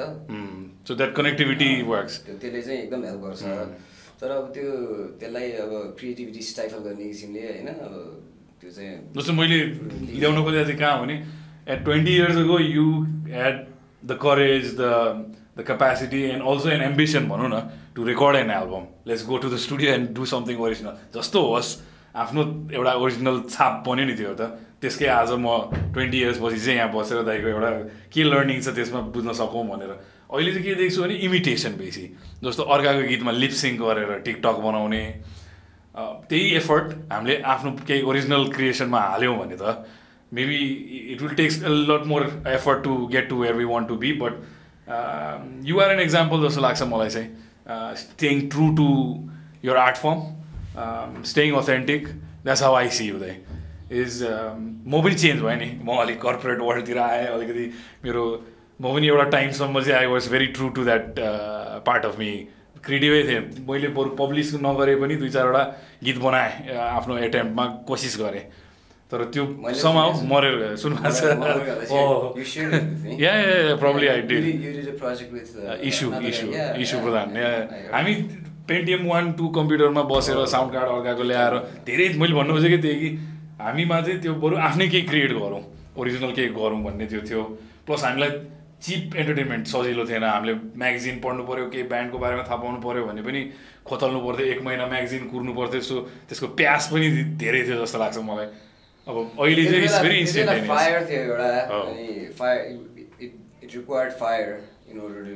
[0.89, 3.43] सो द्याट कनेक्टिभिटी वर्क्स त्यो त्यसले चाहिँ एकदम हेल्प गर्छ।
[4.21, 4.69] तर अब त्यो
[5.21, 7.95] त्यसलाई अब क्रिएटिभिटी स्टाइफल गर्ने किसिमले होइन अब
[8.61, 9.59] त्यो चाहिँ जस्तो मैले
[10.19, 11.17] ल्याउन खोजेको चाहिँ कहाँ भने
[11.73, 12.87] at twenty years ago you
[13.47, 13.57] had
[14.05, 14.83] the courage the
[15.59, 17.61] the capacity and also an ambition भनौँ न
[17.95, 21.71] to record an album let's go to the studio and do something original जस्तो होस्
[22.15, 22.43] आफ्नो
[22.75, 24.43] एउटा ओरिजिनल छाप बन्यो नि त्यो त।
[24.83, 25.47] त्यसकै आज म
[25.95, 27.71] ट्वेन्टी इयर्स पछि चाहिँ यहाँ बसेर दाइको एउटा
[28.15, 29.91] के लर्निङ छ त्यसमा बुझ्न सकौँ भनेर।
[30.31, 32.05] अहिले चाहिँ के देख्छु भने इमिटेसन बेसी।
[32.45, 35.03] जस्तो अर्काको गीतमा लिपसिङ गरेर टिकटक बनाउने
[36.29, 39.75] त्यही एफर्ट हामीले आफ्नो केही ओरिजिनल क्रिएसनमा हाल्यौँ भने त
[40.33, 40.59] maybe
[41.13, 44.13] it will takes a lot more effort to get to where we want to be
[44.23, 48.89] but you are an example जस्तो लाग्छ मलाई चाहिँ। Staying true to
[49.65, 53.37] your art form staying authentic that's how I see Uday
[53.91, 57.65] is म पनि change भएँ नि म अलिक कर्पोरेट वर्ल्डतिर आएँ अलिकति
[58.05, 58.25] मेरो
[58.81, 61.15] म पनि एउटा टाइमसम्म चाहिँ I was very true to that
[61.87, 62.31] part of me
[62.85, 65.63] क्रिएटिभै थिएँ मैले बरु पब्लिस नगरे पनि दुई चारवटा
[66.05, 68.45] गीत बनाएँ uh, आफ्नो एटेम्पमा कोसिस गरेँ।
[69.11, 72.37] तर त्यो समाउ। मरेर सुन्नु भएको छ। Oh.
[75.89, 76.09] Issue.
[76.29, 76.49] Issue
[76.83, 77.29] issue Pradhan.
[77.93, 78.15] हामी
[78.69, 81.55] पेन्टिएम वान टू कम्प्युटरमा बसेर साउन्ड कार्ड अर्काको ल्याएर
[81.89, 83.09] धेरै मैले भन्नु खोजेको त्यही कि
[83.59, 85.63] हामीमा चाहिँ त्यो बरु आफ्नै केही क्रिएट गरौँ
[85.99, 87.43] ओरिजिनल केही गरौँ भन्ने त्यो थियो।
[87.87, 88.31] प्लस हामीलाई
[88.79, 93.23] चिप एन्टरटेनमेन्ट सजिलो थिएन। हामीले म्यागजिन पढ्नु पऱ्यो केही ब्यान्डको बारेमा थाहा पाउनु पऱ्यो भने
[93.27, 93.41] पनि
[93.83, 95.97] खोतल्नु पर्थ्यो एक महिना म्यागजिन कुर्नु पर्थ्यो सो
[96.29, 97.07] त्यसको प्यास पनि
[97.43, 98.47] धेरै थियो जस्तो लाग्छ मलाई।
[99.09, 100.23] अब अहिले चाहिँ भेरी
[100.69, 101.51] फायर थियो एउटा.
[101.91, 102.07] अनि
[102.39, 102.59] fire
[103.23, 104.47] it required fire
[104.89, 105.35] in order to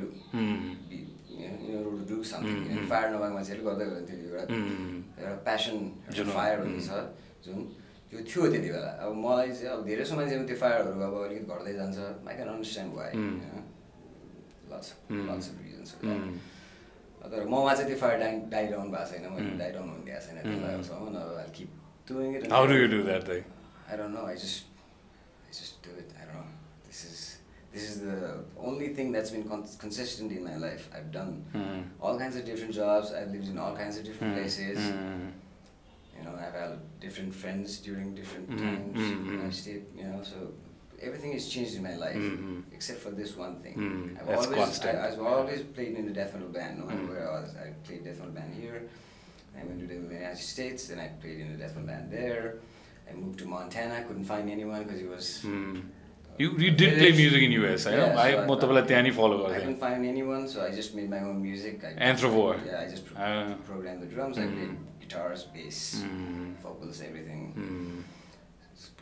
[0.89, 0.99] be
[1.43, 2.87] in order to do something.
[2.91, 4.43] Fire नभएको मान्छेले गर्दै थियो एउटा.
[5.19, 5.75] एउटा प्यासन
[6.31, 6.89] फायर भन्ने छ
[7.45, 7.59] जुन
[8.13, 11.47] त्यो थियो त्यति बेला अब मलाई चाहिँ अब धेरै जसो मान्छेमा त्यो फायरहरू अब अलिकति
[11.57, 11.99] घट्दै जान्छ
[12.29, 13.11] I can understand why
[15.65, 15.91] reasons
[17.33, 20.75] तर ममा चाहिँ त्यो फायर डाइ डाइडाउन भएको छैन मैले डाइडाउन हुने दिएको छैन त्यसलाई
[21.23, 21.71] अब keep
[22.11, 23.43] doing it how do you do that दाइ
[23.93, 24.25] I don't know.
[24.27, 24.69] I just,
[25.47, 26.13] I just do it.
[26.19, 26.51] I don't know.
[26.89, 27.19] This is,
[27.73, 28.21] this is the
[28.69, 30.85] only thing that's been con- consistent in my life.
[30.99, 31.83] I've done Mm.
[32.07, 33.11] all kinds of different jobs.
[33.19, 34.39] I've lived in all kinds of different Mm.
[34.39, 34.79] places.
[34.93, 35.27] Mm.
[36.23, 38.65] you know, I've had different friends during different mm-hmm.
[38.65, 38.99] times.
[38.99, 39.47] Mm-hmm.
[39.47, 40.53] I stayed, you know, so
[41.01, 42.61] everything has changed in my life mm-hmm.
[42.73, 43.75] except for this one thing.
[43.75, 44.17] Mm-hmm.
[44.21, 44.99] I've That's always, constant.
[44.99, 46.79] I, have always played in the death metal band.
[46.79, 47.13] No matter mm-hmm.
[47.13, 48.89] where I was, I played death metal band here.
[49.59, 52.57] I went to the United States, and I played in the death metal band there.
[53.11, 53.95] I moved to Montana.
[53.97, 55.43] I couldn't find anyone because it was.
[55.45, 55.83] Mm.
[56.39, 57.87] You, you did play music in US.
[57.87, 58.15] I yeah, know.
[58.15, 59.11] So I have Motabala Tiani.
[59.51, 61.85] I couldn't find anyone, so I just made my own music.
[61.85, 62.59] I, Anthropore.
[62.65, 63.55] Yeah, I just pro- uh.
[63.67, 64.39] programmed the drums.
[64.39, 64.43] Mm.
[64.43, 66.55] I played mm-hmm guitars, bass, Mm.
[66.63, 67.53] vocals, everything.
[67.57, 68.03] Mm.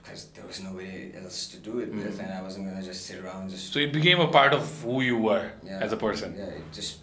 [0.02, 2.24] Because there was nobody else to do it with, Mm.
[2.24, 3.72] and I wasn't gonna just sit around just.
[3.72, 6.34] So it became a part of who you were yeah, as a person.
[6.36, 7.00] Yeah, it just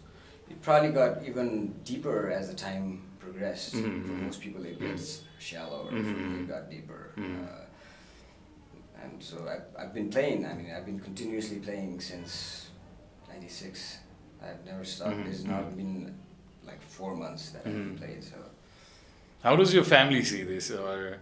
[0.50, 3.74] it probably got even deeper as the time progressed.
[3.76, 4.24] Mhm, For mhm.
[4.28, 5.90] most people, it gets shallower.
[5.90, 7.02] For me, it got deeper.
[7.18, 7.44] Mhm.
[7.48, 7.66] Uh,
[9.04, 10.46] and so I've, I've been playing.
[10.46, 12.32] I mean, I've been continuously playing since
[13.30, 14.00] '96.
[14.42, 15.18] I've never stopped.
[15.18, 15.76] Mhm, There's not mhm.
[15.78, 16.16] been
[16.70, 17.92] like four months that Mhm.
[17.94, 18.24] I've played.
[18.24, 18.38] So
[19.47, 20.71] How does your family see this?
[20.71, 21.19] Or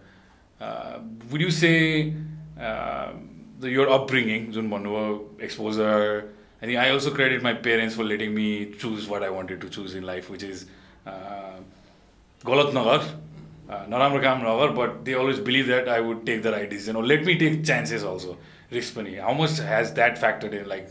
[0.59, 0.99] uh,
[1.31, 2.13] would you say
[2.59, 3.13] uh,
[3.59, 6.29] the, your upbringing, जुन भन्नुभयो exposure,
[6.61, 9.69] I think I also credit my parents for letting me choose what I wanted to
[9.69, 10.65] choose in life, which is
[11.05, 11.57] uh,
[12.45, 13.03] गलत नगर
[13.89, 17.25] नराम्रो काम नगर but they always believe that I would take the right decision let
[17.25, 18.37] me take chances also
[18.73, 20.87] risk पनि how much has that factor in like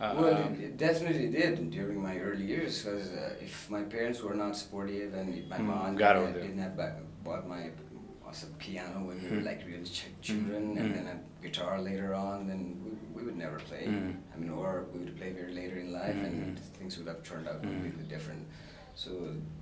[0.00, 4.34] well, it, it definitely did during my early years because uh, if my parents were
[4.34, 6.42] not supportive and if my Mm, mom got didn't, it, yeah.
[6.46, 7.70] didn't have back, bought my
[8.28, 9.44] us a piano when we were Mm.
[9.50, 10.80] like real ch- children Mm.
[10.80, 13.84] and then a guitar later on, then we, we would never play.
[13.86, 14.14] Mm.
[14.34, 16.26] I mean, or we would play very later in life Mm.
[16.28, 17.70] and things would have turned out Mm.
[17.70, 18.42] completely different.
[19.02, 19.10] So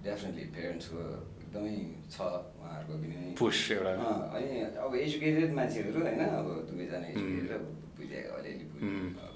[0.09, 1.77] definitely parents were एकदमै
[2.15, 2.17] छ
[2.61, 7.13] उहाँहरूको पनि पुस एउटा अँ, अनि अब educated मान्छेहरू होइन अब दुवैजना Mm.
[7.13, 7.63] एजुकेटेड
[8.01, 9.09] बुझे अलिअलि बु- Mm.
[9.27, 9.33] अब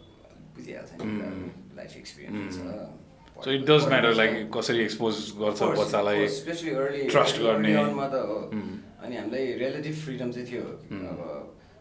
[0.61, 0.91] बुझिहाल्छ.
[1.01, 2.55] नि लाइफ एक्सपिरियन्स.
[2.55, 8.15] छ so it does matter like कसरी एक्सपोज गर्छ बच्चालाई स्पेसली अर्ली trust गर्ने। त
[8.29, 8.73] हो Mm.
[9.03, 11.05] अनि हामीलाई रिलेटिभ फ्रिडम चाहिँ थियो Mm.
[11.11, 11.19] अब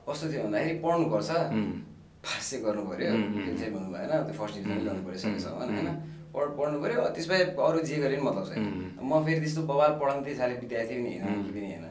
[0.09, 1.73] कस्तो थियो भन्दाखेरि पढ्नुपर्छ Mm.
[2.25, 3.11] पास चाहिँ गर्नु पऱ्यो.
[3.45, 4.81] त्यो चाहिँ भन्नु भएन त्यो फर्स्ट डिभिजन.
[4.85, 5.57] ल्याउनु पऱ्यो सकेसम्म.
[5.61, 5.89] होइन
[6.35, 8.65] पढ पढ्नु पऱ्यो त्यसबाहेक अरू जे गरे पनि मतलब छैन.
[9.03, 11.43] म फेरि त्यस्तो बवाल पढाउँथेँ साले विद्यार्थी पनि होइन.
[11.45, 11.87] के पनि होइन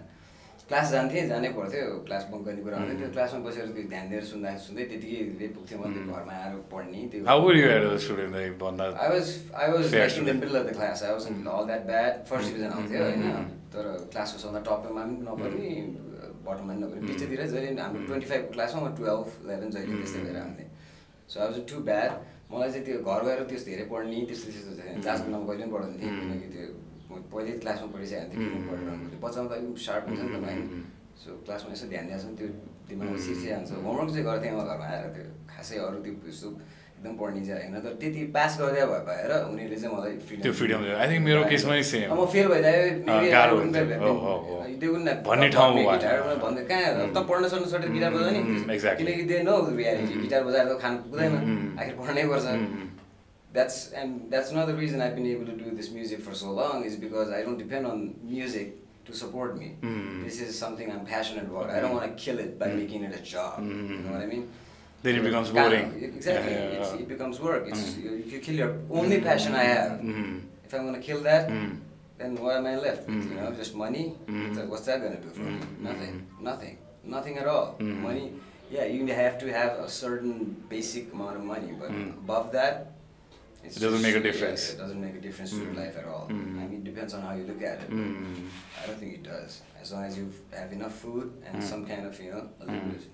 [0.69, 3.01] क्लास जान्थेँ जानै पर्थ्यो क्लास बङ्क गर्ने कुरा हुन्थ्यो Mm.
[3.01, 6.11] त्यो क्लासमा बसेर त्यो ध्यान दिएर सुन्दा सुन्दै त्यतिकै पुग्थ्यो म त्यो Mm.
[6.15, 9.27] घरमा आएर पढ्ने त्यो how were you at a student like भन्दा I was
[9.63, 10.39] I was Fair like in the student.
[10.43, 11.01] middle of the class.
[11.09, 12.11] I wasn't all that bad.
[12.29, 12.51] First Mm.
[12.51, 15.71] division आउँथ्यो Mm, होइन mm, तर क्लासको सबभन्दा टपमा पनि नपर्ने
[16.45, 17.07] बटममा पनि नपर्ने Mm.
[17.09, 18.07] पिछेतिर जहिले हाम्रो Mm.
[18.09, 20.67] ट्वेन्टी फाइभको क्लासमा म टुवेल्भ इलेभेन जहिले त्यस्तै भएर आउँथेँ
[21.31, 22.11] so I was too bad
[22.53, 25.01] मलाई चाहिँ त्यो घर गएर त्यस्तो धेरै पढ्ने त्यस्तो त्यस्तो छैन Mm.
[25.03, 26.21] क्लासको नाम कहिले पनि Mm.
[26.21, 26.67] किनकि त्यो
[27.09, 28.93] म पहिल्यै क्लासमा पढिसकेको थिएँ पऱ्यो
[29.23, 30.83] बच्चामा त अलिक सार्प हुन्छ नि त mm,
[31.21, 32.47] सो क्लासमा यसो ध्यान दिएको छ नि त्यो
[32.89, 33.17] दिमागमा.
[33.27, 36.49] सिर्सिहाल्छ होमवर्क चाहिँ गर्थेँ म घरमा आएर त्यो खासै अरू त्यो
[36.99, 40.51] एकदम पढ्ने चाहिँ होइन तर त्यति पास गरिदियो भए भएर उनीहरूले चाहिँ मलाई त्यो
[40.83, 41.73] दियो। I think मेरो केसमा।
[42.11, 42.77] अब म फेल भइदियो।
[45.23, 45.71] भन्ने ठाउँ।
[46.43, 47.07] भन्दै कहाँ.
[47.15, 48.41] त पढ्न सक्नु सटेर गिटार बजाउने.
[48.99, 50.13] किनकि दे नो रियालिटी.
[50.27, 51.33] गिटार बजाएर त खानु पुग्दैन.
[51.79, 52.47] आखिर पढ्नै पर्छ.
[53.51, 56.83] That's and that's another reason I've been able to do this music for so long
[56.85, 59.75] is because I don't depend on music to support me.
[59.81, 60.23] Mm.
[60.23, 61.71] This is something I'm passionate about.
[61.71, 62.75] I don't want to kill it by Mm.
[62.81, 63.53] making it a job.
[63.65, 64.05] You Mm.
[64.05, 64.45] know what I mean?
[65.01, 65.85] Then it becomes kind boring.
[65.95, 66.51] of- exactly.
[66.53, 66.99] Yeah, yeah, It's, yeah.
[67.03, 67.63] it becomes work.
[67.71, 68.03] It's Mm.
[68.03, 69.91] you, you kill your only passion I have.
[70.01, 70.41] Mm.
[70.65, 71.71] If I'm gonna kill that, Mm.
[72.19, 73.23] then what am I left with?
[73.25, 73.39] You Mm.
[73.41, 74.05] know, just money.
[74.27, 74.55] Mm.
[74.57, 75.57] Like, what's that gonna do for me?
[75.57, 75.81] Mm.
[75.89, 76.13] Nothing.
[76.21, 76.43] Mm.
[76.49, 76.75] Nothing.
[77.15, 77.67] Nothing at all.
[77.79, 78.01] Mm.
[78.09, 78.27] Money.
[78.69, 80.35] Yeah, you have to have a certain
[80.69, 82.09] basic amount of money, but Mm.
[82.23, 82.75] above that,
[83.63, 84.73] it's It doesn't make a yeah, difference.
[84.73, 85.77] it doesn't make a difference to your Mm.
[85.83, 86.27] life at all.
[86.29, 86.61] Mm.
[86.61, 87.89] I mean, it depends on how you look at it.
[87.89, 88.47] Mm.
[88.81, 89.61] I don't think it does.
[89.81, 91.63] As long as you have enough food and Mm.
[91.71, 92.91] some kind of, you know, a little Mm.
[92.91, 93.07] bit of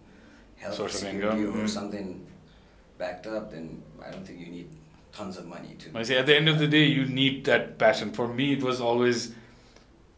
[0.62, 1.70] health Source security or Mm.
[1.70, 2.26] something
[2.98, 4.70] backed up, then I don't think you need
[5.12, 5.98] tons of money to.
[5.98, 8.12] I say at the end of the day, you need that passion.
[8.12, 9.34] For me, it was always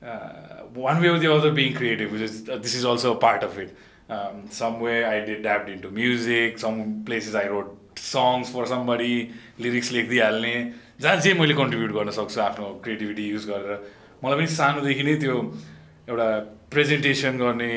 [0.01, 3.19] uh, one way or the other being creative, which is uh, this is also a
[3.19, 3.75] part of it.
[4.09, 6.59] Um, somewhere I did dabbed into music.
[6.59, 10.53] Some places I wrote songs for somebody, lyrics लेखिदिइहाल्ने
[11.01, 13.79] जहाँ जे मैले contribute गर्न सक्छु आफ्नो creativity use गरेर।
[14.23, 15.35] मलाई पनि सानोदेखि नै त्यो
[16.09, 16.27] एउटा
[16.71, 17.71] प्रेजेन्टेसन गर्ने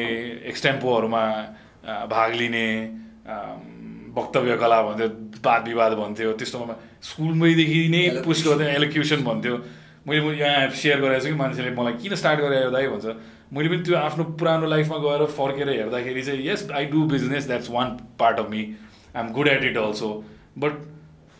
[0.52, 1.24] एक्सटेम्पोहरूमा
[2.12, 2.66] भाग लिने
[4.16, 5.08] वक्तव्य कला भन्थ्यो
[5.44, 6.74] वाद विवाद भन्थ्यो त्यस्तोमा
[7.08, 9.56] स्कुलमैदेखि नै पुस गर्दै एलोक्युसन भन्थ्यो।
[10.08, 13.06] मैले म यहाँ सेयर गराएको छु कि मान्छेले मलाई किन स्टार्ट गरायो दाइ भन्छ।
[13.52, 17.70] मैले पनि त्यो आफ्नो पुरानो लाइफमा गएर फर्केर हेर्दाखेरि चाहिँ yes I do business that's
[17.70, 18.62] one part of me
[19.16, 20.08] I am good at it also
[20.58, 20.72] but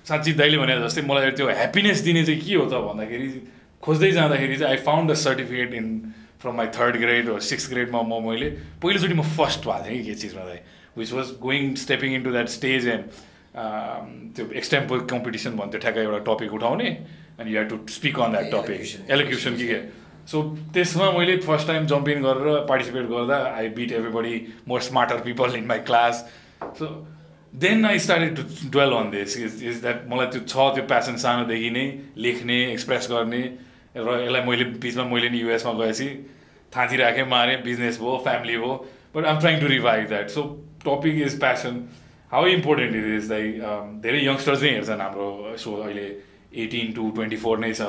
[0.06, 3.28] साँच्ची दाइले भने जस्तै मलाई त्यो ह्याप्पिनेस दिने चाहिँ के हो त भन्दाखेरि
[3.82, 5.88] खोज्दै जाँदाखेरि चाहिँ I found a certificate in
[6.42, 8.50] from my third grade six ग्रेडमा म मैले
[8.82, 10.60] पहिलोचोटि म फर्स्ट भएको थिएँ कि के चिजमा चाहिँ
[10.98, 13.04] which was going stepping in to that stage and
[14.36, 18.52] त्यो एक्सटेम्पल कम्पिटिसन भन्थ्यो ठ्याक्कै एउटा टपिक उठाउने and you have to speak on that
[18.52, 19.10] topic Elocution.
[19.10, 19.80] Elocution कि के?
[20.30, 20.42] सो
[20.74, 24.34] त्यसमा मैले फर्स्ट टाइम जम्प इन गरेर पार्टिसिपेट गर्दा I beat everybody
[24.68, 26.24] more smarter people in my class
[26.78, 26.86] so
[27.52, 31.16] then I started to dwell on this is is that मलाई त्यो छ त्यो प्यासन
[31.24, 31.86] सानोदेखि नै
[32.26, 33.42] लेख्ने एक्सप्रेस गर्ने
[33.96, 36.08] र यसलाई मैले बिचमा मैले नि युएसमा गएपछि
[36.76, 38.74] थाँती राखेँ मारेँ बिजनेस भयो फ्यामिली भयो
[39.16, 40.42] but um trying to revive that so
[40.84, 41.82] topic is passion
[42.32, 46.08] how important it is like धेरै यङ्स्टर्स नै हेर्छन् हाम्रो सो अहिले
[46.64, 47.82] एटिन टु ट्वेन्टी फोर नै छ.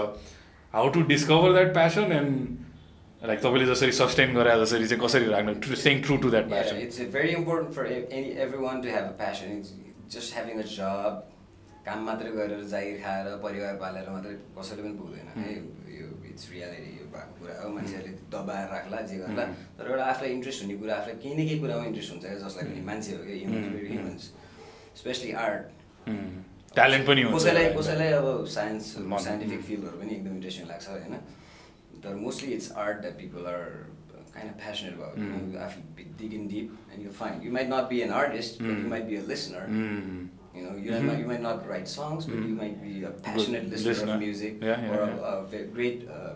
[0.74, 2.36] How to discover that passion and
[3.21, 7.10] like तपाईँले जसरी सस्टेन गरे जसरी चाहिँ कसरी राख्नु staying true to that passion uh,
[7.17, 9.51] very important for e- any everyone to have a passion.
[9.57, 9.73] It's
[10.15, 11.21] just having a job,
[11.86, 15.53] काम मात्रै गरेर जागिर खाएर परिवार पालेर मात्रै कसैले पनि पुग्दैन है।
[15.99, 19.45] यो इट्स रियालिटी यो भएको कुरा हो। मान्छेहरूले दबाएर राख्ला जे गर्ला.
[19.77, 22.65] तर एउटा आफूलाई इन्ट्रेस्ट हुने कुरा आफूलाई केही न केही कुरामा इन्ट्रेस्ट हुन्छ क्या जसलाई
[22.69, 23.36] पनि मान्छे हो क्या.
[23.91, 24.23] ह्युमन्स
[25.01, 25.63] स्पेसली आर्ट
[26.75, 28.84] ट्यालेन्ट पनि कसैलाई कसैलाई अब साइन्स
[29.27, 31.15] साइन्टिफिक फिल्डहरू पनि एकदम इन्ट्रेस्टिङ लाग्छ होइन।
[32.01, 35.17] but mostly it's art that people are uh, kind of passionate about.
[35.17, 35.53] Mm.
[35.53, 38.11] You know, to you dig in deep, and you'll find you might not be an
[38.11, 38.67] artist, mm.
[38.67, 38.89] but you mm.
[38.89, 39.67] might be a listener.
[39.69, 40.29] Mm.
[40.53, 41.05] You know, you, -hmm.
[41.07, 42.61] might, you might not write songs, but you mm.
[42.63, 45.29] might be a passionate listener, listener, of music, yeah, yeah, or yeah.
[45.29, 45.97] A, a, great.
[46.15, 46.33] Uh,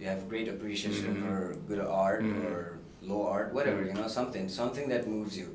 [0.00, 1.24] you have great appreciation mm-hmm.
[1.24, 2.46] for good art mm-hmm.
[2.46, 2.78] or
[3.10, 3.80] low art, whatever.
[3.82, 3.88] Mm.
[3.88, 5.48] You know, something something that moves you.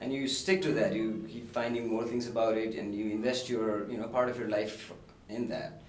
[0.00, 0.90] And you stick to that.
[0.94, 4.38] You keep finding more things about it, and you invest your, you know, part of
[4.38, 4.92] your life
[5.28, 5.81] in that.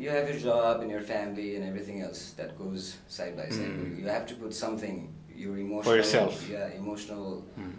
[0.00, 3.72] You have your job and your family and everything else that goes side by side.
[3.78, 4.96] But you have to put something,
[5.42, 6.48] your emotional, yourself.
[6.48, 7.72] yeah, emotional Mm.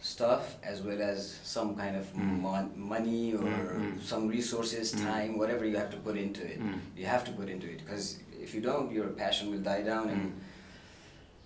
[0.00, 1.18] stuff as well as
[1.56, 2.40] some kind of Mm.
[2.46, 4.02] mon- money or Mm, mm.
[4.12, 5.02] some resources, Mm.
[5.10, 6.58] time, whatever you have to put into it.
[6.60, 6.78] Mm.
[7.00, 8.04] You have to put into it because
[8.44, 10.08] if you don't, your passion will die down.
[10.14, 10.32] And Mm.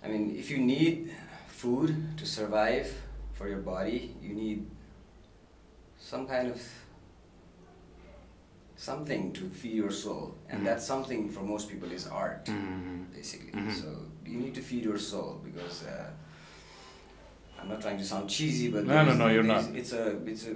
[0.03, 0.95] I mean, if you need
[1.61, 2.87] food to survive
[3.37, 4.59] for your body, you need
[6.11, 6.59] some kind of
[8.87, 10.65] something to feed your soul, and Mm.
[10.69, 13.05] that something for most people is art Mm.
[13.17, 13.51] basically.
[13.51, 13.73] Mhm.
[13.81, 13.87] So
[14.31, 16.09] you need to feed your soul because uh,
[17.59, 19.63] I'm not trying to sound cheesy, but No, no, no, you're not.
[19.81, 20.53] It's a, it's a,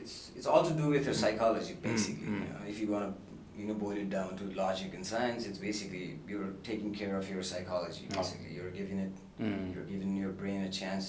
[0.00, 2.26] it's it's all to do with your psychology basically.
[2.34, 2.40] mm.
[2.44, 3.12] You know, if you want to,
[3.58, 7.24] you know, boil it down to logic and science, it's basically you're taking care of
[7.32, 8.04] your psychology.
[8.10, 8.16] Oh.
[8.20, 9.74] Basically, you're giving it, Mm.
[9.74, 11.06] you're giving your brain a chance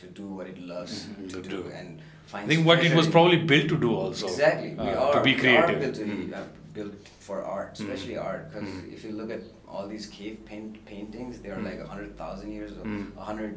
[0.00, 0.94] to do what it loves
[1.30, 1.62] to to do do.
[1.80, 1.92] and.
[2.34, 4.26] I think what it was probably built to do also.
[4.26, 4.70] Exactly.
[4.74, 5.76] We uh, are to be we creative.
[5.76, 6.34] are built to be Mm.
[6.34, 6.42] uh,
[6.72, 7.80] built for art, Mm.
[7.80, 8.50] especially art.
[8.52, 8.92] Because Mm.
[8.94, 11.64] if you look at all these cave paint paintings, they are Mm.
[11.70, 12.86] like a hundred thousand years old.
[12.86, 13.16] Mm.
[13.22, 13.52] A hundred,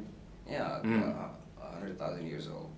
[0.49, 1.01] yeah, Mm.
[1.03, 2.69] uh, a hundred thousand years old.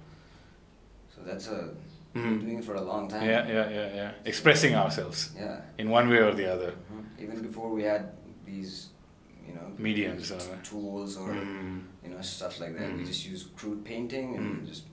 [1.13, 1.69] So that's a
[2.15, 2.41] Mm.
[2.41, 3.23] doing it for a long time.
[3.29, 4.11] Yeah, yeah, yeah, yeah.
[4.25, 5.61] Expressing ourselves Yeah.
[5.77, 6.71] in one way or the other.
[7.23, 8.03] Even before we had
[8.45, 8.73] these,
[9.47, 11.81] you know, Mediums, uh, tools or Mm.
[12.03, 12.87] you know stuff like that.
[12.97, 13.07] We Mm.
[13.07, 14.67] just used crude painting and Mm.
[14.71, 14.83] just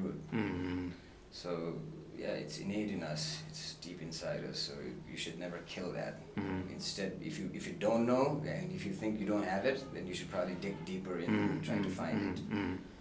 [0.00, 0.32] it.
[0.36, 0.90] Mm.
[1.30, 1.74] So
[2.18, 3.42] yeah, it's innate in us.
[3.50, 4.58] It's deep inside us.
[4.58, 4.72] So
[5.10, 6.14] you should never kill that.
[6.36, 6.70] Mm.
[6.72, 9.84] Instead, if you if you don't know and if you think you don't have it,
[9.94, 11.62] then you should probably dig deeper in Mm.
[11.66, 12.00] trying to Mm.
[12.02, 12.40] find it.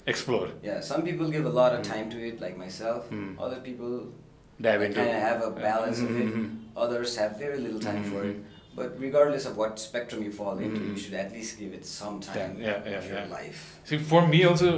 [0.08, 0.48] Explore.
[0.64, 3.06] Yeah, some people give a lot of time to it, like myself.
[3.38, 3.92] Other people
[4.60, 4.96] Dive into.
[5.00, 6.34] kind of have a balance of it.
[6.76, 8.38] Others have very little time for it.
[8.76, 10.90] But regardless of what spectrum you fall into, Mhm.
[10.92, 13.38] you should at least give it some time yeah, yeah, of your yeah.
[13.40, 13.60] life.
[13.84, 14.70] See, for me also,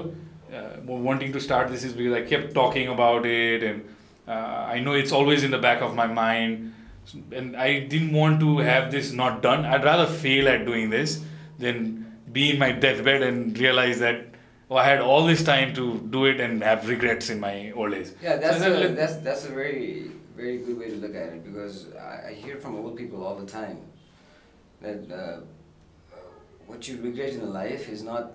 [0.54, 3.88] uh, wanting to start this is because I kept talking about it, and
[4.28, 6.74] uh, I know it's always in the back of my mind,
[7.32, 9.66] and I didn't want to have this not done.
[9.66, 11.22] I'd rather fail at doing this
[11.60, 14.26] than be in my deathbed and realize that
[14.70, 17.94] oh, I had all this time to do it and have regrets in my old
[17.94, 18.10] age.
[18.22, 21.44] Yeah, that's So a, that's that's a very very good way to look at it
[21.44, 23.78] because I, I hear from old people all the time
[24.82, 25.42] that uh,
[26.66, 28.34] what you regret in life is not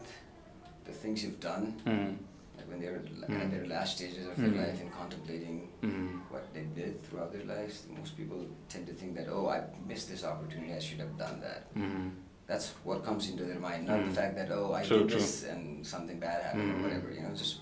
[0.88, 2.16] the things you've done, Mm,
[2.56, 3.42] like when they're Mm.
[3.44, 4.42] at their last stages of Mm.
[4.44, 7.74] their life and contemplating mm, what they did throughout their lives.
[8.00, 8.40] Most people
[8.72, 9.58] tend to think that oh, I
[9.90, 11.60] missed this opportunity, I should have done that.
[11.74, 12.10] mm,
[12.50, 14.06] That's what comes into their mind, not Mm.
[14.08, 15.20] the fact that oh, I True, did true.
[15.20, 16.76] this and something bad happened Mm.
[16.76, 17.08] or whatever.
[17.16, 17.54] You know, just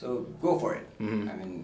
[0.00, 0.06] so
[0.46, 0.86] go for it.
[1.00, 1.28] mm.
[1.32, 1.54] I mean,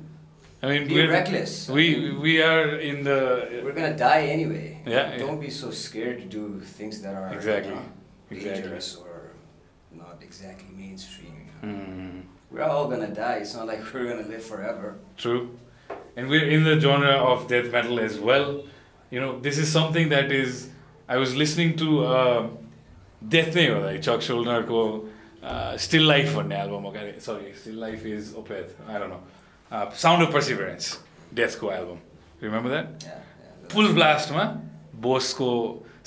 [0.62, 1.53] I mean, be we're- reckless.
[1.70, 3.20] I We mean, we are in the
[3.64, 4.66] we're gonna die anyway.
[4.87, 5.18] Yeah, yeah.
[5.24, 6.44] Don't be so scared to do
[6.79, 7.85] things that are Exactly, know,
[8.37, 8.70] exactly.
[10.14, 11.35] Not exactly mainstream.
[11.62, 11.74] you know.
[11.74, 12.22] Mm.
[12.50, 13.37] We're all gonna die.
[13.37, 14.94] It's not like we're gonna live forever.
[15.16, 15.59] True.
[16.16, 18.62] And we're in the genre of death metal as well.
[19.11, 20.70] You know, this is something that is.
[21.09, 22.46] I was listening to uh,
[23.33, 24.81] Death नै like Chuck सोल्डरको
[25.85, 30.27] still life भन्ने album हो क्या sorry still life is Opeth I don't know sound
[30.27, 30.88] of perseverance
[31.40, 31.98] डेथको album
[32.42, 33.22] remember that Yeah.
[33.44, 34.44] yeah full ब्लास्टमा
[35.07, 35.48] बोसको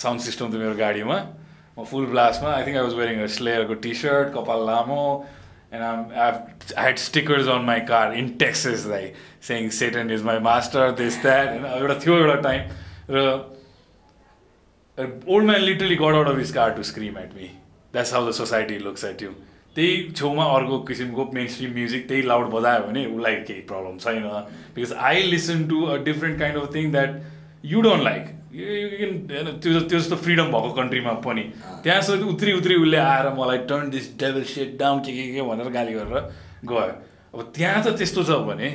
[0.04, 1.17] sound system थियो मेरो गाडीमा
[1.78, 5.02] म full ब्लास्टमा I think I was wearing a स्लेयरको T shirt कपाल लामो
[5.74, 10.40] and um I had stickers on my car in Texas like saying Satan is my
[10.48, 12.62] master this that होइन एउटा थियो एउटा टाइम
[13.12, 13.28] र
[14.98, 17.50] old man literally got out of his car to scream at me
[17.94, 19.30] that's how the society looks at you
[19.76, 24.24] त्यही छेउमा अर्को किसिमको main stream music त्यही लाउड बजायो भने उसलाई केही प्रब्लम छैन
[24.76, 27.22] because I listen to a different kind of thing that
[27.66, 31.44] you don't like होइन त्यो त्यो जस्तो फ्रिडम भएको कन्ट्रीमा पनि
[31.84, 35.42] त्यहाँ सो उत्रि उत्रि उसले आएर मलाई turn this devil set down के के के
[35.50, 36.32] भनेर गाली गरेर
[36.72, 36.88] गयो
[37.34, 38.70] अब त्यहाँ त त्यस्तो छ भने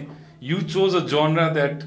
[0.51, 1.83] you choose a genre that.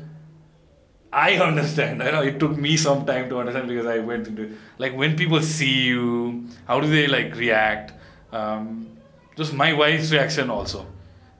[1.13, 5.15] I know it took me some time to understand because I went into like when
[5.15, 7.93] people see you, how do they like react?
[8.33, 8.87] Um,
[9.37, 10.81] just my wife's reaction also.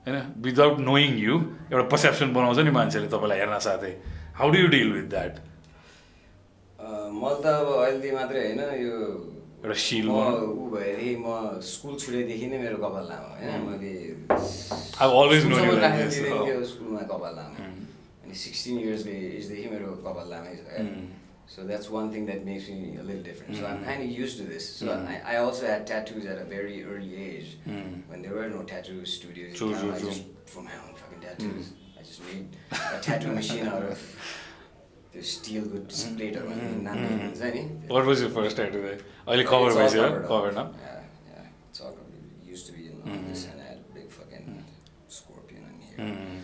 [0.06, 1.34] होइन without knowing you
[1.72, 3.92] एउटा perception बनाउँछ नि मान्छेले तपाईँलाई हेर्न साथै
[4.38, 5.38] how do you deal with that
[7.20, 8.96] मल त अब अहिले मात्रै होइन यो
[9.66, 10.14] म
[10.46, 11.26] ऊ भएर म
[11.68, 13.60] स्कुल छुटेदेखि नै मेरो कपाल लामा होइन?
[13.68, 13.94] मैले
[16.72, 17.56] स्कुलमा कपाल लामा।
[18.22, 20.62] अनि सिक्सटिन इयर्स एजदेखि मेरो कपाल लामै छ
[21.54, 24.64] so that's one thing that makes me little different so I I use to this
[24.78, 28.60] so I I also had tattoos at a very early age when there were no
[28.72, 29.44] tattoo studio
[30.54, 30.76] from I
[31.98, 32.44] I just made
[33.04, 33.86] tattoo machine out
[35.15, 35.77] त्यो स्टिलको
[36.17, 36.55] प्लेटहरूमा
[36.87, 37.63] नाम हुन्छ नि
[37.95, 38.99] What was your first tattoo there?
[39.27, 40.29] अहिले cover It's all भइसक्यो covered up.
[40.31, 41.49] Cover न Yeah, yeah.
[41.69, 42.23] It's all covered.
[42.31, 44.47] It used to be in all this, and I had a big fucking
[45.17, 46.07] scorpion in here.
[46.07, 46.39] Mm.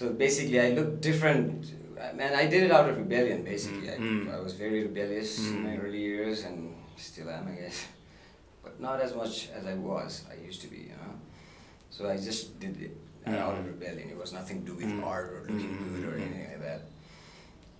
[0.00, 1.72] So basically, I looked different.
[2.04, 3.42] I- Man, I did it out of rebellion.
[3.48, 4.20] Basically, I, Mm.
[4.36, 5.82] I was very rebellious in my Mm.
[5.86, 6.70] early years, and
[7.08, 7.80] still am, I guess.
[8.64, 10.22] But not as much as I was.
[10.32, 11.12] I used to be, you know.
[11.98, 13.70] So I just did it uh, out of Mm.
[13.74, 14.08] rebellion.
[14.16, 15.04] It was nothing to do with Mm.
[15.12, 15.84] art or looking Mm.
[15.90, 16.22] good or Mm.
[16.26, 16.80] anything like that.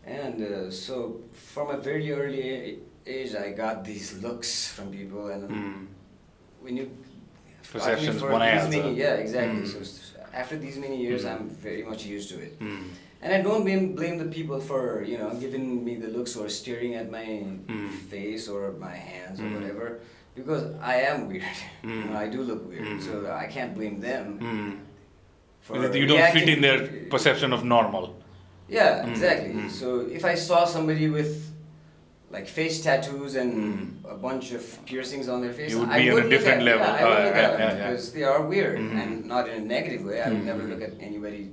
[0.05, 5.49] And uh, so, from a very early age, I got these looks from people, and
[5.49, 5.87] Mm.
[6.61, 6.89] when you
[7.71, 9.61] Perceptions, for one these many, yeah, exactly.
[9.63, 9.67] Mm.
[9.67, 9.79] So
[10.33, 11.31] after these many years, Mm.
[11.31, 12.83] I'm very much used to it, Mm.
[13.21, 16.47] and I don't blame blame the people for you know giving me the looks or
[16.49, 17.89] staring at my Mm.
[18.13, 19.55] face or my hands or Mm.
[19.57, 19.85] whatever,
[20.37, 20.63] because
[20.93, 21.57] I am weird.
[21.83, 23.13] You know, I do look weird, so
[23.43, 24.25] I can't blame them
[25.61, 26.79] for You don't fit in their
[27.13, 28.05] perception of normal.
[28.67, 29.09] Yeah, Mm.
[29.11, 29.53] exactly.
[29.53, 29.69] Mm.
[29.69, 31.51] So if I saw somebody with
[32.31, 33.51] like face tattoos and
[34.03, 34.11] Mm.
[34.11, 36.59] a bunch of piercings on their face, would I be on a would look different
[36.61, 36.85] at, level.
[36.87, 37.91] Yeah, I would Uh, look yeah, at them yeah, yeah.
[37.91, 39.01] because they are weird Mhm.
[39.01, 40.21] and not in a negative way.
[40.21, 40.69] I would never Mhm.
[40.71, 41.51] look at anybody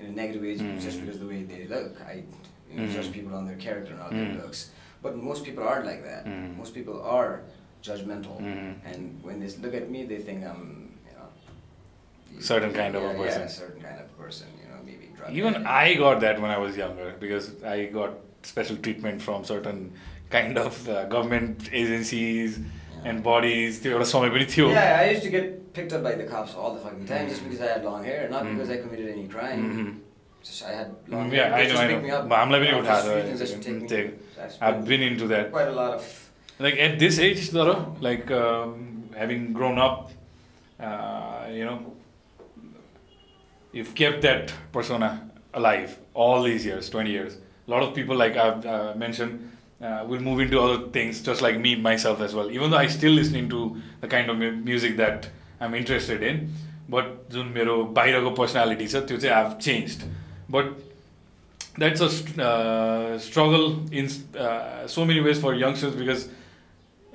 [0.00, 0.54] in a negative way
[0.86, 2.00] just because of the way they look.
[2.00, 2.24] I
[2.70, 4.70] you know, judge people on their character, not their looks.
[5.02, 6.24] But most people aren't like that.
[6.26, 6.56] Mhm.
[6.56, 7.42] Most people are
[7.82, 8.36] judgmental,
[8.90, 10.62] and when they look at me, they think I'm
[11.08, 11.28] you know
[12.40, 13.42] Certain kind of a person.
[13.42, 14.48] Yeah, certain kind of person
[15.03, 15.69] You know, maybe drug Even addict.
[15.69, 18.11] I got that when I was younger because I got
[18.43, 19.91] special treatment from certain
[20.29, 23.09] kind of uh, government agencies Yeah.
[23.09, 23.79] and bodies.
[23.83, 25.45] त्यो एउटा समय पनि थियो Yeah, I used to get
[25.79, 27.49] picked up by the cops all the fucking time just Mm.
[27.49, 28.55] because I had long hair, not Mm.
[28.57, 29.61] because I committed any crime.
[29.69, 29.89] Mhm.
[30.47, 31.53] Just I had long Mm, yeah, hair.
[31.53, 32.07] I They know, just I picked know.
[32.07, 33.87] me up But हामीलाई पनि off the उठाएको street and just take me.
[33.93, 35.51] take- I I've spent been into that.
[35.57, 36.09] quite a lot of.
[36.65, 37.73] like at this age though
[38.05, 38.71] like um,
[39.19, 39.97] having grown up
[40.87, 41.77] uh, you know
[43.73, 48.37] you've kept that persona alive all these years 20 years a lot of people like
[48.37, 52.51] i've uh, mentioned uh, will move into other things just like me myself as well
[52.51, 53.61] even though i still listening to
[54.01, 55.29] the kind of mu- music that
[55.61, 56.49] i'm interested in
[56.89, 59.97] but जुन मेरो बाहिरको personality छ त्यो चाहिँ आभ change
[60.51, 60.77] but
[61.81, 63.67] that's a st- uh, struggle
[63.99, 64.07] in
[64.45, 66.23] uh, so many ways for youngsters because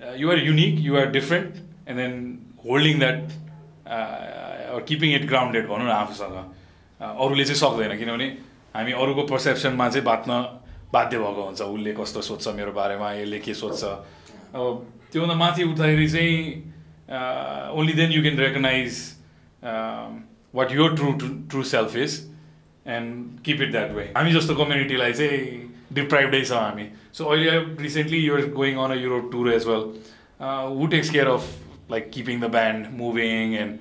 [0.03, 1.57] uh, you are unique, you are different,
[4.86, 6.38] Keeping it grounded भनौँ न आफूसँग।
[7.02, 8.28] अरूले चाहिँ सक्दैन किनभने
[8.76, 10.32] हामी अरूको पर्सेप्सनमा चाहिँ बाँच्न
[10.94, 16.08] बाध्य भएको हुन्छ। उसले कस्तो सोध्छ मेरो बारेमा यसले के सोध्छ। अब त्योभन्दा माथि उठ्दाखेरि
[16.10, 16.38] चाहिँ
[17.78, 18.94] only then you can recognise
[20.56, 21.12] what your true
[21.50, 22.14] true self is
[22.86, 25.42] and keep it that way हामी जस्तो कम्युनिटीलाई चाहिँ
[25.94, 29.84] डिप्राइभडै छ हामी। सो अहिले recently you're going on a Europe tour as well
[30.80, 31.44] who takes care of
[31.92, 33.74] like keeping the band moving and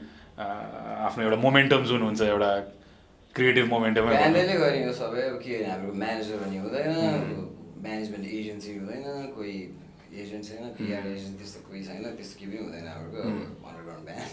[1.06, 2.50] आफ्नो एउटा मोमेन्टम जुन हुन्छ एउटा
[3.34, 6.92] क्रिएटिभ मोमेन्टम ब्यान्डले गर्ने हो सबै अब के हाम्रो म्यानेजर भन्ने हुँदैन.
[7.87, 9.04] म्यानेजमेन्ट एजेन्सी हुँदैन
[9.37, 9.56] कोही
[10.22, 13.22] एजेन्ट छैन पिआर एजेन्ट त्यस्तो कोही छैन त्यस्तो केही पनि हुँदैन हाम्रो.
[13.68, 14.30] Underground band.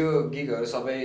[0.00, 0.98] यो गिगहरू सबै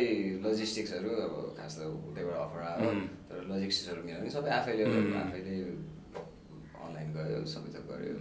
[0.46, 2.90] लजिस्टिक्सहरू अब खास त उतैबाट अफर आयो.
[3.28, 4.84] तर लजिस्टिक्सहरू मिल्यो भने सबै आफैले.
[5.24, 5.56] आफैले
[6.86, 8.14] अनलाइन गयो सबै त गऱ्यो.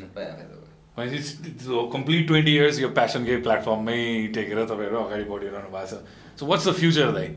[0.00, 0.52] सबै आफै त
[0.96, 1.54] भनेपछि
[1.92, 4.00] कम्प्लिट ट्वेन्टी इयर्स यो प्यासनकै प्लेटफर्ममै
[4.36, 7.28] टेकेर तपाईँहरू अगाडि बढिरहनु भएको छ सो वाट्स द फ्युचर दाइ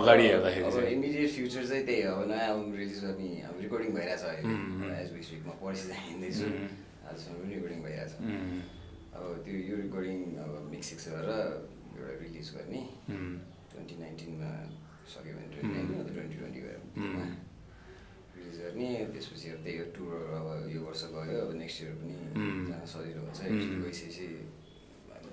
[0.00, 4.22] अगाडि हेर्दाखेरि इमिडिएट फ्युचर चाहिँ त्यही हो अब नयाँ एल्बम रिलिज गर्ने अब रिकर्डिङ भइरहेछ
[5.00, 5.84] एज वी स्पिक म पर्सि
[6.48, 6.70] Mm.
[7.12, 8.12] आजसम्म पनि रिकर्डिङ भइरहेछ.
[9.12, 11.30] अब त्यो यो रेकर्डिङ अब मिक्सिक्स गरेर
[11.92, 12.82] एउटा रिलिज गर्ने.
[13.72, 14.50] ट्वेन्टी नाइन्टिनमा
[15.12, 15.46] सक्यो भने.
[15.52, 16.60] Twenty nineteen twenty twenty.
[16.96, 17.26] Release
[18.62, 22.14] गर्ने त्यसपछि अब त्यही हो टुर अब यो वर्ष गयो अब नेक्स्ट इयर पनि.
[22.68, 24.26] जान सजिलो हुन्छ गइसकेपछि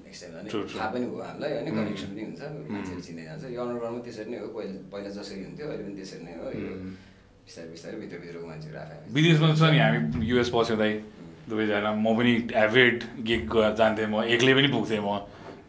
[0.05, 0.47] नेक्स्ट टाइम जाने.
[0.73, 1.67] थाहा पनि भयो हामीलाई होइन.
[1.77, 2.41] कनेक्सन पनि हुन्छ
[2.73, 6.21] मान्छेहरू चिन्दै जान्छ। यो अनुग्रहमा त्यसरी नै हो पहिला पहिला जसरी हुन्थ्यो अहिले पनि त्यसरी
[6.27, 6.73] नै हो यो.
[7.45, 10.93] बिस्तारै बिस्तारै भित्रभित्रको मान्छेहरू आफै विदेशमा छ नि हामी युएस पस्यो दाइ
[11.49, 12.33] दुवैजना म पनि
[12.65, 12.97] एभरेड
[13.29, 15.09] गिग जान्थेँ म एक्लै पनि पुग्थेँ म।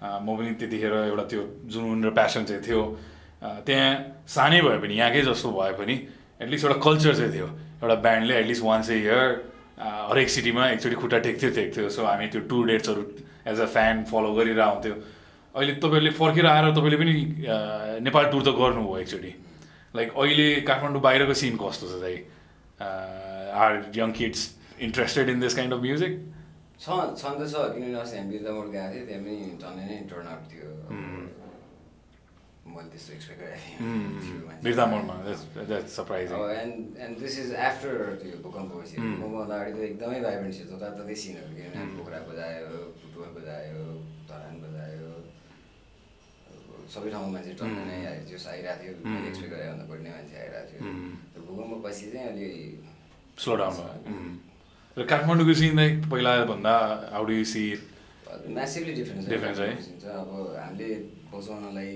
[0.01, 1.43] म पनि त्यतिखेर एउटा त्यो
[1.73, 2.83] जुनुन र प्यासन चाहिँ थियो।
[3.41, 3.89] त्यहाँ
[4.29, 5.95] सानै भए पनि यहाँकै जस्तो भए पनि
[6.41, 7.49] एटलिस्ट एउटा कल्चर चाहिँ थियो।
[7.83, 9.29] एउटा ब्यान्डले at least once a year
[9.81, 13.03] हरेक सिटीमा एकचोटि खुट्टा टेक्थ्यो टेक्थ्यो। सो हामी त्यो टुर डेट्सहरू
[13.49, 14.95] एज अ फ्यान फलो गरिरहेको हुन्थ्यो।
[15.55, 17.15] अहिले तपाईँहरूले फर्केर आएर तपाईँले पनि
[17.49, 19.33] अँ, नेपाल टुर त गर्नुभयो एकचोटि।
[19.97, 22.17] लाइक अहिले काठमाडौँ बाहिरको सिन कस्तो छ दाइ?
[22.81, 24.41] Are young kids
[24.87, 26.13] interested in this kind of music
[26.81, 26.89] छ
[27.21, 30.45] छन् त छ। किनभने अस्ति हामी बिर्तामोड गएको थिएँ त्यहाँ पनि झन्डै नै टर्न आउट
[30.53, 31.25] थियो। Mm.
[32.75, 33.61] मैले त्यस्तो एक्सपेक्ट गरेको
[36.63, 38.95] and and this is after त्यो भूकम्पपछि.
[39.01, 41.81] भूकम्पभन्दा अगाडि त एकदमै भाइब्रेन्ट थियो जताततै सिनहरू किनभने.
[41.99, 42.69] पोखरा बजायो
[43.01, 43.83] पुटुवा बजायो
[44.29, 45.09] धरान बजायो
[46.95, 47.99] सबै ठाउँमा मान्छे टन्न नै
[48.31, 50.81] जोस आइरहेको थियो मैले एक्सपेक्ट गरेभन्दा बढी नै मान्छे आइरहेको थियो.
[51.33, 52.49] त्यो भूकम्प पछि चाहिँ अलि
[53.43, 53.77] स्लो डाउन
[54.97, 56.75] र काठमाडौँको सिन चाहिँ पहिलाभन्दा
[57.15, 57.65] how do see
[58.31, 59.71] massively difference Difference है?
[60.23, 60.89] अब हामीले
[61.31, 61.91] बजाउनलाई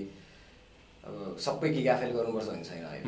[1.05, 1.13] अब
[1.45, 3.05] सबै गीत आफैले गर्नुपर्छ भन्ने छैन अहिले.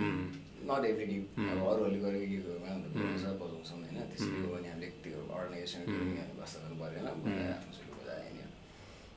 [0.69, 1.25] नट एभ्री गीत.
[1.37, 6.77] अब अरूहरूले गरेको गीतहरूमा बजाउँछ बजाउँछौँ होइन। त्यसरी हो भने हामीले त्यो अर्गनाइजेसन व्यवस्था गर्नु
[6.81, 8.49] बजायो आफ्नो सुरु बजायो होइन।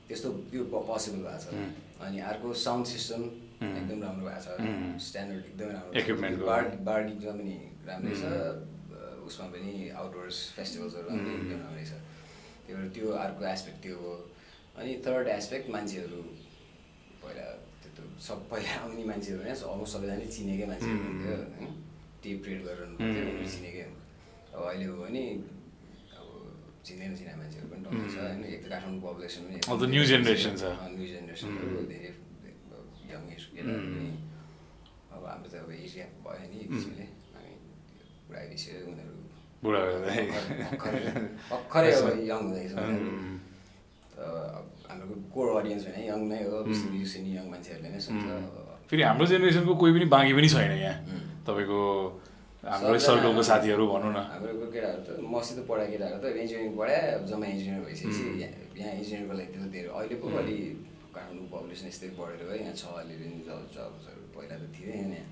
[0.07, 1.55] त्यस्तो त्यो पोसिबल भएको छ.
[2.01, 3.21] अनि अर्को साउन्ड सिस्टम.
[3.61, 4.41] एकदम राम्रो भएको.
[4.41, 7.55] छ। स्ट्यान्डर्ड एकदमै राम्रो। बार बार गीतमा पनि
[7.87, 8.23] राम्रै छ।
[9.29, 9.71] उसमा पनि
[10.01, 11.93] आउटडोर्स फेस्टिभल्सहरूमा पनि एकदम राम्रै छ।
[12.65, 14.13] त्यो भएर त्यो अर्को एस्पेक्ट त्यो हो।
[14.81, 16.21] अनि थर्ड एस्पेक्ट मान्छेहरू
[17.21, 17.45] पहिला
[17.95, 20.99] त्यो सब पहिला आउने मान्छेहरू होइन अलमोस्ट सबैजना चिनेकै मान्छेहरू.
[21.07, 21.69] हुन्थ्यो होइन?
[22.23, 25.23] टेप रेड गरेर उनीहरू चिनेकै हुन्थ्यो अब अहिले हो भने
[26.19, 26.27] अब
[26.85, 28.41] चिन्दैन चिने मान्छेहरू पनि टन्नै छ होइन?
[28.55, 30.63] एक त काठमाडौँ पपुलेसन पनि अब new generation छ।
[30.95, 32.11] न्यू जेनेरेसनहरू धेरै
[33.11, 34.11] यङ एज केटाहरू पनि।
[35.15, 37.53] अब हाम्रो त अब एज ग्याप भयो नि किसिमले हामी
[38.27, 39.15] बुढा आइसक्यो उनीहरू
[39.63, 39.81] बुढा
[41.51, 42.71] भर्खरै अब यङ हुँदैछ
[44.21, 48.27] अब हाम्रो कोर अडियन्स भने यङ नै हो सुन्ने यङ मान्छेहरूले नै सुन्छ
[48.91, 50.95] फेरि हाम्रो जेनेरेसनको कोही पनि बाँकी पनि छैन यहाँ.
[51.47, 51.79] तपाईँको
[52.61, 57.23] हाम्रो सर्कलको साथीहरू भनौँ न। हाम्रो केटाहरू त मसित पढाएको केटाहरू त इन्जिनियरिङ पढायो अब
[57.31, 58.23] जम्मा इन्जिनियर भइसकेपछि
[58.79, 60.57] यहाँ इन्जिनियरको लागि त्यस्तो धेरै अहिले पो अलि
[61.15, 65.29] काठमाडौँ पपुलेसन यस्तै बढेर गयो यहाँ छ अलिअलि जब जब्सहरू पहिला त थिएन यहाँ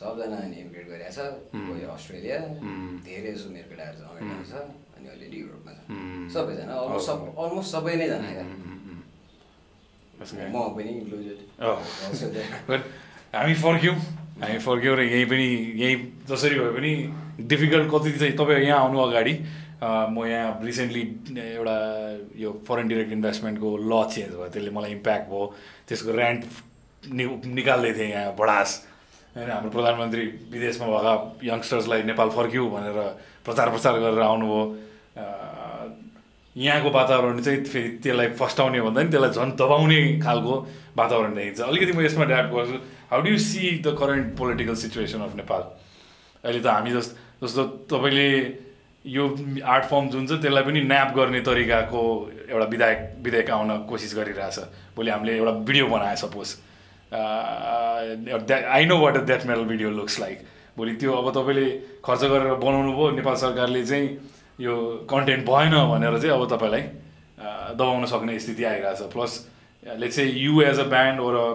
[0.00, 2.38] सबजना अनि इमिग्रेट गरिरहेको छ कोही अस्ट्रेलिया.
[3.06, 4.54] धेरै जस्तो मेरो केटाहरू छ अमेरिकामा छ
[4.98, 5.80] अनि अलिअलि युरोपमा छ.
[6.34, 8.46] सबैजना अलमोस्ट सब अलमोस्ट सबै नै जना क्या
[10.20, 10.76] म good.
[10.76, 11.38] पनि इन्क्लुडेड.
[12.66, 12.80] But
[13.32, 13.94] हामी फर्क्यौँ
[14.36, 15.46] हामी फर्क्यौँ र यहीँ पनि
[15.76, 15.96] यहीँ
[16.28, 16.92] जसरी भए पनि
[17.46, 19.34] डिफिकल्ट कति चाहिँ तपाईँ यहाँ आउनु अगाडि
[19.82, 21.02] म यहाँ रिसेन्टली
[21.36, 21.76] एउटा
[22.36, 25.44] यो फरेन डिरेक्ट इन्भेस्टमेन्टको ल चेन्ज भयो त्यसले मलाई इम्प्याक्ट भयो
[25.88, 26.44] त्यसको ऱ्यान्ट
[27.02, 28.70] नि निकाल्दै थिएँ यहाँ बडास
[29.36, 31.14] होइन हाम्रो प्रधानमन्त्री विदेशमा भएका
[31.48, 32.98] यङ्स्टर्सलाई नेपाल फर्क्यौ भनेर
[33.46, 34.62] प्रचार प्रचार गरेर आउनुभयो
[36.56, 40.54] यहाँको वातावरण चाहिँ फेरि त्यसलाई फस्टाउने भन्दा नि त्यसलाई झन् दबाउने खालको
[40.96, 42.76] वातावरण देखिन्छ अलिकति म यसमा ड्याप गर्छु।
[43.10, 45.62] How do you see the current political situation of Nepal
[46.44, 48.28] अहिले त हामी जस जस्तो तपाईँले
[49.04, 49.24] यो
[49.64, 52.02] आर्ट फर्म जुन छ त्यसलाई पनि न्याप गर्ने तरिकाको
[52.50, 54.58] एउटा विधायक विधेयक आउन कोसिस गरिरहेछ।
[54.96, 56.48] भोलि हामीले एउटा भिडियो बनाए suppose.
[58.74, 60.38] I know what that metal video looks like
[60.76, 61.66] भोलि त्यो अब तपाईँले
[62.04, 64.08] खर्च गरेर बनाउनु भयो नेपाल सरकारले चाहिँ
[64.60, 64.76] यो
[65.10, 66.82] कन्टेन्ट भएन भनेर चाहिँ अब तपाईँलाई
[67.76, 69.32] दबाउन सक्ने स्थिति आइरहेछ। प्लस
[69.98, 71.46] लेट्स चाहिँ you as a band or a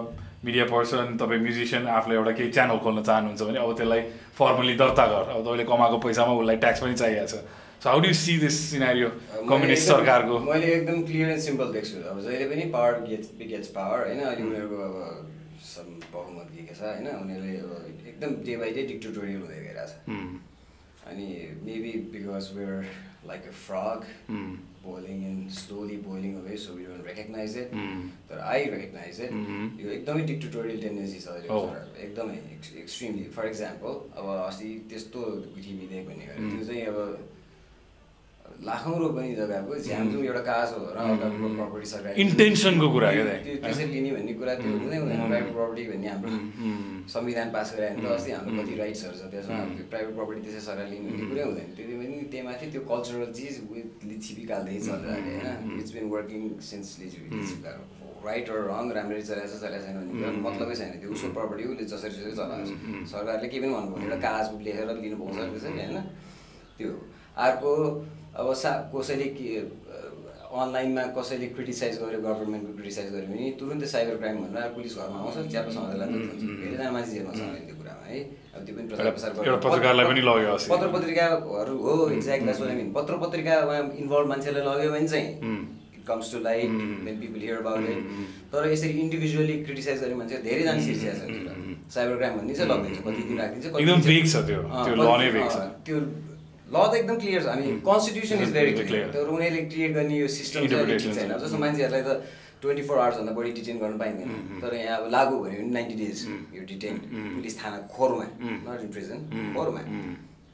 [0.44, 4.02] media person तपाईँ म्युजिसियन आफूले एउटा केही च्यानल खोल्न चाहनुहुन्छ भने अब त्यसलाई
[4.38, 7.34] फर्मली दर्ता गर। अब तपाईँले कमाएको पैसामा उसलाई ट्याक्स पनि चाहिएको छ।
[7.82, 9.08] So how do see this scenario
[9.48, 10.38] communist सरकारको?
[10.50, 14.20] मैले एकदम क्लियर एन्ड सिम्पल देख्छु। अब जहिले पनि पावर गेट्स गेट्स पावर होइन?
[14.20, 14.94] अहिले उनीहरूको अब
[16.12, 17.06] बहुमत दिएको छ होइन?
[17.22, 17.54] उनीहरूले
[18.10, 20.38] एकदम डे बाई डे डिक्टेटोरियल हुँदै गइरहेछ। उम्,
[21.10, 21.26] अनि
[21.66, 22.86] maybe because we're
[23.26, 24.06] like a frog
[24.86, 27.70] boiling and slowly boiling away so we don't recognise it
[28.28, 29.32] तर आई रेकग्नाइज इट.
[29.84, 31.38] यो एकदमै डिक्टेटोरियल टेन्डेन्सी छ
[32.06, 32.36] एकदमै
[32.82, 35.24] एक्सट्रिमली फर इक्जाम्पल अब अस्ति त्यस्तो
[35.56, 36.98] विधेयक भन्ने गरे त्यो चाहिँ अब
[38.64, 40.98] लाखौँ रोपनी जग्गाको झ्यामझुम एउटा काज हो र
[41.56, 43.10] प्रपर्टी सरकार Intention को कुरा?
[43.12, 46.30] त्यो त्यसरी लिने भन्ने कुरा त्यो हुँदै हुँदैन प्राइभेट प्रपर्टी भन्ने हाम्रो
[47.14, 50.60] संविधान पास गरे भने त अस्ति हाम्रो कति राइट्सहरू छ त्यसमा त्यो प्राइभेट प्रपर्टी त्यसै
[50.68, 55.10] सरकार लिने भन्ने कुरै हुँदैन। त्यति पनि त्यही माथि त्यो कल्चरल चिज विथ लिचिपिकाल्दै चलेर
[55.16, 55.78] अहिले होइन?
[55.80, 57.78] इट्स बिन वर्किङ सिन्स लिचिपिकाल
[58.26, 61.62] राइट र रङ राम्ररी चलाएको छ चलाएको छैन भन्ने कुरा मतलबै छैन त्यो। उसको प्रपर्टी
[61.70, 62.72] उसले जसरी जसरी चलाएको छ।
[63.12, 65.98] सरकारले केही पनि भन्नु एउटा कागज लेखेर लिनु पाउँछ त्यसरी होइन?
[66.78, 66.90] त्यो
[67.46, 67.70] अर्को
[68.36, 69.48] अब सा कसैले के
[70.62, 75.36] अनलाइनमा कसैले क्रिटिसाइज गर्यो गभर्मेन्टको क्रिटिसाइज गर्यो भने तुरुन्तै साइबर क्राइम भनेर पुलिस घरमा आउँछ
[75.52, 76.08] च्याप्पा समाजलाई
[76.60, 78.18] धेरैजना मान्छे जेलमा छ त्यो कुरामा है।
[78.56, 79.30] अब त्यो पनि प्रचार प्रसार
[80.56, 85.08] अस्ति। पत्र पत्रिकाहरू हो exact that's what I mean पत्र पत्रिकामा इन्भल्भ मान्छेलाई लग्यो भने
[85.08, 85.28] चाहिँ
[86.08, 86.70] comes to light
[87.06, 87.98] when people hear about it
[88.52, 91.20] तर यसरी इन्डिभिजुअली क्रिटिसाइज गर्ने मान्छे धेरैजना सिर्सिया छ
[91.94, 94.34] साइबर क्राइम भन्ने चाहिँ लगिदिन्छ कति दिन राखिदिन्छ
[95.88, 95.98] त्यो।
[96.72, 98.72] ल त एकदम क्लियर छ। हामी कन्स्टिट्युसन इज भेरी.
[98.86, 100.66] क्लियर तर उनीहरूले क्रिएट गर्ने यो सिस्टम
[101.14, 102.10] छैन। जस्तो मान्छेहरूलाई त
[102.62, 106.18] ट्वेन्टी फोर आवर्सभन्दा बढी डिटेन गर्न पाइँदैन। तर यहाँ अब लागु भन्यो भने नाइन्टी डेज
[106.56, 106.96] यो डिटेन
[107.36, 108.24] पुलिस थाना खोरमा।
[108.66, 109.18] नट इन प्रिजन
[109.54, 109.82] खोरमा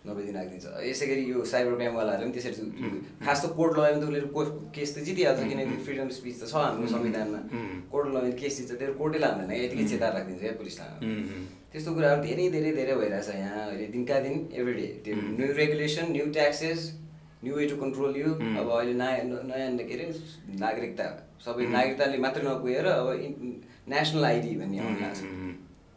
[0.06, 4.02] नब्बे दिन राखिदिन्छ यसै गरी यो साइबर क्राइमवालाहरूले पनि त्यसरी खास त कोर्ट लगायो भने
[4.02, 7.40] त उसले को- केस त जितिहाल्छ किनकि फ्रिडम स्पिच त छ हाम्रो संविधानमा।
[7.92, 10.96] कोर्ट लगायो भने केस जित्छ त्यो कोर्टै लाँदैन यतिकै चेतार राखिदिन्छ क्या पुलिस थाना
[11.73, 16.12] त्यस्तो कुराहरू धेरै धेरै धेरै भइरहेछ यहाँ अहिले दिनका दिन एभ्री डे त्यो new regulation
[16.16, 16.81] new taxes
[17.45, 20.07] new way to control you अब अहिले नयाँ नयाँ के अरे
[20.64, 21.07] नागरिकता
[21.45, 23.09] सबै नागरिकताले मात्रै नपुगेर अब
[23.95, 25.20] नेसनल आइडी भन्ने आउनु लाग्छ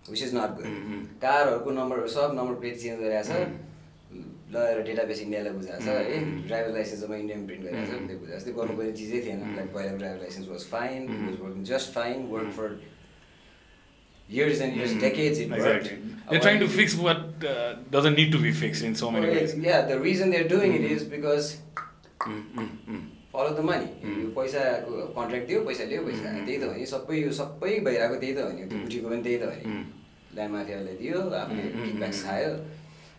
[0.09, 0.71] विच इज नट गुड
[1.27, 3.63] कारहरूको नम्बर सब नम्बर प्लेट चेन्ज गरिरहेको छ
[4.55, 6.17] लगेर डेटाबेस इन्डियालाई बुझाएको छ। है
[6.47, 9.93] ड्राइभर लाइसेन्स जम्मा इन्डियन प्रिन्ट गरिरहेको छ। त्यो बुझाएको त्यो गर्नुपर्ने चिजै थिएन। लाइक पहिला
[10.01, 12.69] driver license was fine was working just fine work for
[14.29, 15.65] years and years, decades it worked.
[15.65, 15.97] Exactly.
[16.29, 19.35] They're trying to fix what uh, doesn't need to be fixed in so many Well,
[19.35, 19.55] ways.
[19.55, 21.57] Yeah, the reason they're doing it is because
[22.25, 23.01] Mm, mm, mm.
[23.33, 23.87] Follow the money
[24.23, 27.71] यो पैसाको contract दियो पैसा लियो पैसा आयो। त्यही त हो नि सबै यो सबै
[27.87, 29.83] भइरहेको त्यही त हो नि त्यो गुठीको पनि त्यही त हो नि
[30.35, 32.51] ल्यान्ड माफियाले दियो आफूले किकब्याक्स खायो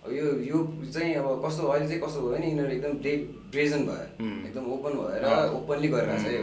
[0.07, 0.59] अब यो यो
[0.95, 3.15] चाहिँ अब कस्तो अहिले चाहिँ कस्तो भयो भने यिनीहरू एकदम ब्रे
[3.53, 4.07] ब्रेजन भयो
[4.49, 5.25] एकदम ओपन भएर
[5.61, 6.43] ओपनली गरिरहेको छ यो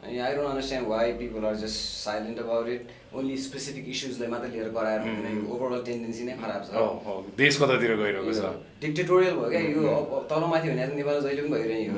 [0.00, 2.82] अनि I don't understand why people are just silent about it
[3.14, 6.70] only specific इस्युजलाई मात्र लिएर गराएर हुँदैन। ओभरअल टेन्डेन्सी नै खराब छ।
[7.38, 8.52] देश कतातिर गइरहेको छ।
[8.82, 11.94] डिक्टेटोरियल भयो क्या। यो तलमाथि भने त नेपालमा जहिले पनि यो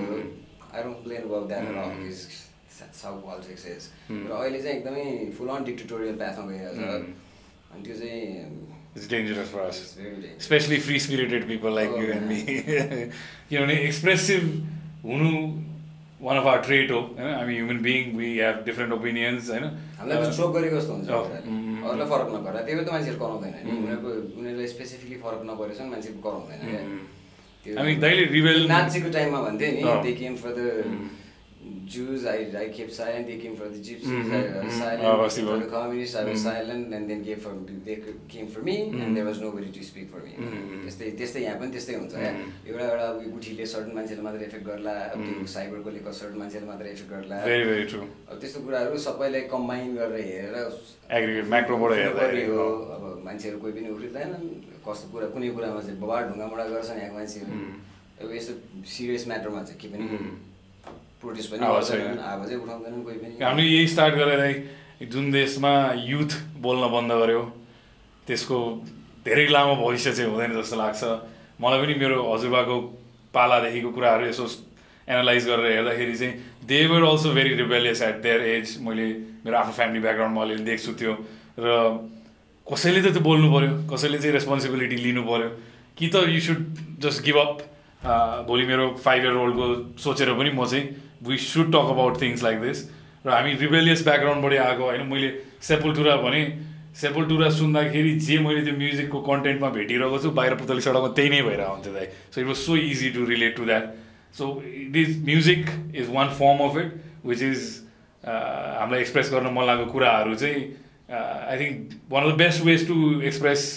[0.73, 5.05] I don't plain that south is र अहिले चाहिँ एकदमै
[5.39, 7.05] फुल अन डिक्टेटोरियल प्याथमा गइरहेको छ।
[7.73, 9.79] अनि त्यो चाहिँ It's dangerous for us.
[10.39, 12.41] Especially free spirited people like Oh, you and me.
[13.49, 14.43] किनभने एक्सप्रेसिभ
[15.05, 15.31] हुनु
[16.23, 19.64] वान अफ आवर ट्रेट हो होइन हामी human being we have different opinions होइन
[19.99, 22.93] हामीलाई त स्ट्रोक गरेको जस्तो हुन्छ Oh, कुराले। mm, अरूलाई फरक नपर्दा त्यही भएर त
[22.93, 26.61] मान्छेहरू कराउँदैन उनीहरूको उनीहरूलाई स्पेसिफिकली फरक नपरेसम्म मान्छे कराउँदैन
[28.01, 29.83] दाइले rebel- नाचीको टाइममा भन्थ्यो नि.
[30.03, 30.61] They came for the
[31.85, 34.78] Jews, I, I kept silent, they came for the gypsies, Mhm, I was mhm.
[34.78, 37.53] silent, Oh, they I came what- the communists, I was silent, and then gave for,
[37.85, 37.97] they
[38.28, 40.33] came for me, and there was nobody to speak for me.
[40.85, 42.30] त्यस्तै त्यस्तै यहाँ पनि त्यस्तै हुन्छ क्या
[42.70, 47.11] एउटा एउटा गुठीले certain मान्छेले मात्र इफेक्ट गर्ला अब त्यो साइबरकोले सर्टन मान्छेले मात्र इफेक्ट
[47.12, 50.57] गर्ला अब त्यस्तो कुराहरू सबैलाई कम्बाइन गरेर हेरेर
[51.12, 52.64] Aggregate, macroबाट हेर्दाखेरि, हो।
[52.95, 54.30] अब मान्छेहरू कोही पनि उफ्रिँदैन
[54.87, 57.53] कस्तो कुरा कुनै कुरामा चाहिँ बबाड ढुङ्गामुढा गर्छन् यहाँको मान्छेहरू
[58.22, 58.53] अब यस्तो
[58.95, 60.05] सिरियस म्याटरमा चाहिँ के पनि
[61.23, 64.43] प्रोटेस्ट पनि आवाज गर्दैनन् छैन। आवाजै उठाउँदैनन् कोही पनि। हामीले यही स्टार्ट गरेर
[65.12, 65.73] जुन देशमा
[66.11, 67.43] युथ बोल्न बन्द गर्यो
[68.27, 68.59] त्यसको
[69.27, 71.03] धेरै लामो भविष्य चाहिँ हुँदैन जस्तो लाग्छ।
[71.62, 72.77] मलाई पनि मेरो हजुरबाको
[73.35, 74.45] पालादेखिको कुराहरू यसो
[75.09, 76.35] एनालाइज गरेर हेर्दाखेरि चाहिँ
[76.66, 79.07] they were also very rebellious at their age मैले
[79.43, 81.12] मेरो आफ्नो फ्यामिली ब्याकग्राउन्डमा अलिअलि देख्छु त्यो।
[81.59, 81.66] र
[82.66, 85.49] कसैले त त्यो बोल्नु पऱ्यो कसैले चाहिँ रेस्पोन्सिबिलिटी लिनु पऱ्यो
[85.99, 86.61] कि त you should
[87.03, 87.59] just give up
[88.47, 89.66] भोलि मेरो फाइभ इयर ओल्डको
[89.99, 90.85] सोचेर पनि म चाहिँ
[91.29, 92.79] we should talk about things like this
[93.27, 95.29] र हामी रिबेलियस ब्याकग्राउन्डबाटै आएको होइन मैले
[95.62, 96.43] सेपुलटुरा भने
[97.01, 101.73] सेपुलटुरा सुन्दाखेरि जे मैले त्यो म्युजिकको कन्टेन्टमा भेटिरहेको छु बाहिर पुतली सडकमा त्यही नै भइरहेको
[101.73, 103.85] हुन्थ्यो दाइ। So it was so easy to relate to that
[104.39, 104.49] so
[104.97, 105.62] this music
[106.03, 106.91] is one form of it
[107.31, 107.61] which is
[108.25, 110.61] हामीलाई एक्सप्रेस गर्न मन लागेको कुराहरू चाहिँ
[111.12, 112.97] I think one of the best ways to
[113.31, 113.68] express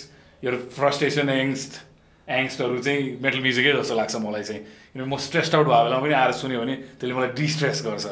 [0.44, 1.80] your frustration angst
[2.28, 4.62] एङ्स्टहरू चाहिँ metal म्युजिकै जस्तो लाग्छ मलाई चाहिँ।
[4.96, 8.06] किनभने म स्ट्रेस्ड आउट भएको बेलामा पनि आएर सुन्यो भने त्यसले मलाई डिस्ट्रेस गर्छ।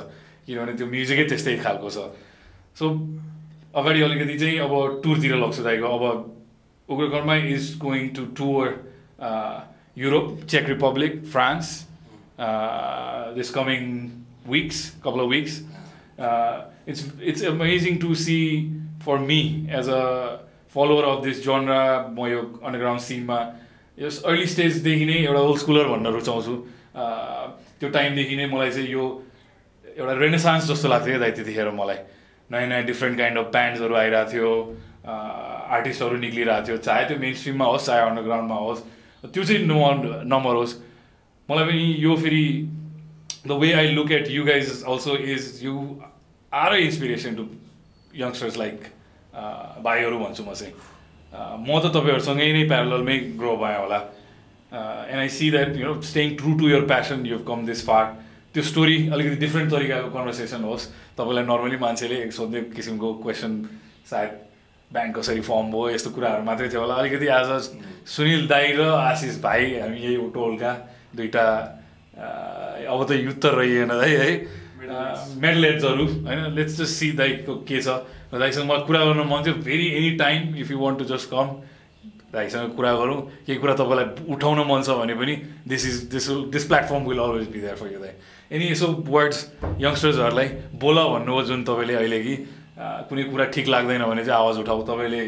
[0.44, 2.12] किनभने त्यो म्युजिकै त्यस्तै खालको छ।
[2.76, 2.86] सो
[3.72, 6.04] अगाडि अलिकति चाहिँ अब टुरतिर लग्छु दाइको। अब
[6.92, 8.66] Ugrakarma is going to tour
[9.96, 11.68] Europe check Republic France
[13.40, 13.82] this coming
[14.52, 15.54] weeks couple of weeks
[16.92, 18.40] it's it's amazing to see
[19.06, 20.04] for me as a
[20.76, 21.82] follower of this genre
[22.12, 23.40] म यो अन्डरग्राउन्ड सिनमा
[23.98, 26.56] यस अर्ली स्टेजदेखि नै एउटा ओल्ड स्कुलर भन्न रुचाउँछु।
[27.80, 29.04] त्यो टाइमदेखि नै मलाई चाहिँ यो
[29.98, 32.00] एउटा रेनेसान्स जस्तो लाग्थ्यो दाइ त्यतिखेर मलाई।
[32.52, 34.52] नयाँ नयाँ डिफ्रेन्ट काइन्ड अफ ब्यान्ड्सहरू आइरहेको थियो।
[35.04, 38.82] आर्टिस्टहरू निक्लिरहेको थियो। चाहे त्यो मेन स्ट्रिममा होस् चाहे अन्डरग्राउन्डमा होस्
[39.34, 39.78] त्यो चाहिँ नो
[40.26, 40.74] नम्बर होस्।
[41.50, 42.46] मलाई पनि यो फेरि
[43.48, 45.76] the way I look at you guys also is you
[46.52, 47.44] are a inspiration to
[48.16, 48.78] youngsters like
[49.84, 50.74] भाइहरू भन्छु म चाहिँ।
[51.34, 54.00] म त तपाईँहरूसँगै नै प्यारलमै ग्रो भएँ होला.
[54.72, 58.06] And I see that you know staying true to your passion you come this far
[58.54, 63.52] त्यो स्टोरी अलिकति डिफ्रेन्ट तरिकाको कन्भर्सेसन होस्। तपाईँलाई नर्मली मान्छेले सोध्ने किसिमको क्वेसन
[64.10, 64.32] सायद
[64.94, 67.50] ब्याङ्क कसरी फर्म भयो यस्तो कुराहरू मात्रै थियो होला। अलिकति आज
[68.14, 70.72] सुनिल दाई र आशिष भाइ हामी यही टोलका
[71.18, 71.46] दुइटा
[72.14, 74.32] uh, अब त युथ त रहिएन दाइ है।
[75.42, 77.90] मेडल हेड्सहरू होइन लेट्स जस्ट सी दाइको के छ।
[78.40, 81.48] दाइसँग मलाई कुरा गर्न मन थियो very any time if you want to just come
[82.34, 85.36] दाइसँग कुरा गरौँ। केही कुरा तपाईँलाई उठाउन मन छ भने पनि
[85.68, 88.14] this is this this platform will always be there for you दाइ।
[88.52, 89.40] एनी यसो वर्ड्स
[89.82, 90.48] यङ्स्टर्सहरूलाई
[90.82, 92.36] बोल भन्नुभयो जुन तपाईँले अहिले कि
[93.10, 95.22] कुनै कुरा ठिक लाग्दैन भने चाहिँ आवाज उठाऊ। तपाईँले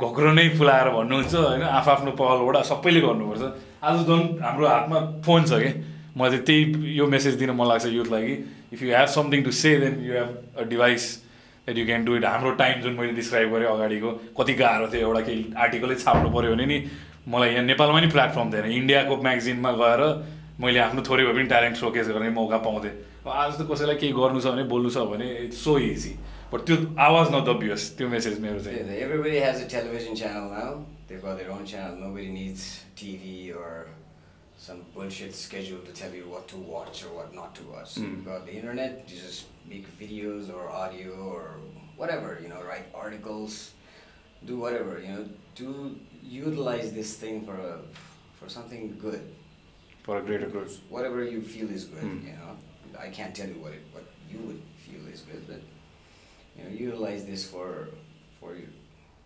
[0.00, 1.62] घोक्रो नै फुलाएर भन्नुहुन्छ होइन?
[1.62, 3.42] आफ्नो पहलबाट सबैले गर्नुपर्छ।
[3.84, 5.70] आज झन् हाम्रो हातमा फोन छ कि
[6.16, 8.34] मलाई चाहिँ त्यही यो मेसेज दिन मन लाग्छ युथलाई कि
[8.72, 11.04] if you have something to say then you have a device
[11.66, 15.08] that you can do it हाम्रो टाइम जुन मैले डिस्क्राइब गरेँ अगाडिको कति गाह्रो थियो
[15.08, 16.78] एउटा केही आर्टिकलै छाप्नु पऱ्यो भने नि
[17.26, 20.02] मलाई यहाँ नेपालमा नि प्लेटफर्म थिएन। इन्डियाको म्यागजिनमा गएर
[20.62, 22.94] मैले आफ्नो थोरै भए पनि ट्यालेन्ट सोकेस गर्ने मौका पाउँथेँ।
[23.26, 26.12] आज त कसैलाई केही गर्नु छ भने बोल्नु छ भने इट्स सो इजी
[26.52, 28.78] बट त्यो आवाज नदबियोस् त्यो मेसेज मेरो चाहिँ।
[29.66, 30.86] A television channel now.
[31.08, 31.96] They've got their own channel.
[31.98, 33.88] Nobody needs TV or
[34.58, 37.96] some bullshit schedule to tell you what to watch or what not to watch.
[37.96, 38.24] Mm.
[38.24, 41.56] But the internet, you just make videos or audio or
[41.96, 43.72] whatever, you know, write articles,
[44.44, 47.78] do whatever, you know, to utilize this thing for a,
[48.38, 49.34] for something good.
[50.02, 50.70] For a greater good.
[50.88, 52.24] Whatever you feel is good, mm.
[52.24, 52.56] you know.
[52.98, 55.60] I can't tell you what it, what you would feel is good, but
[56.56, 57.88] you know, utilize this for
[58.40, 58.68] for you,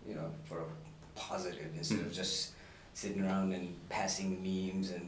[0.09, 0.65] you know, for a
[1.15, 2.07] positive instead mm.
[2.07, 2.50] of just
[3.01, 5.07] sitting around and passing memes and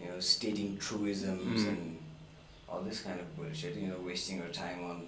[0.00, 1.68] you know stating truisms Mm.
[1.72, 1.82] and
[2.68, 3.74] all this kind of bullshit.
[3.82, 4.98] You know, wasting your time on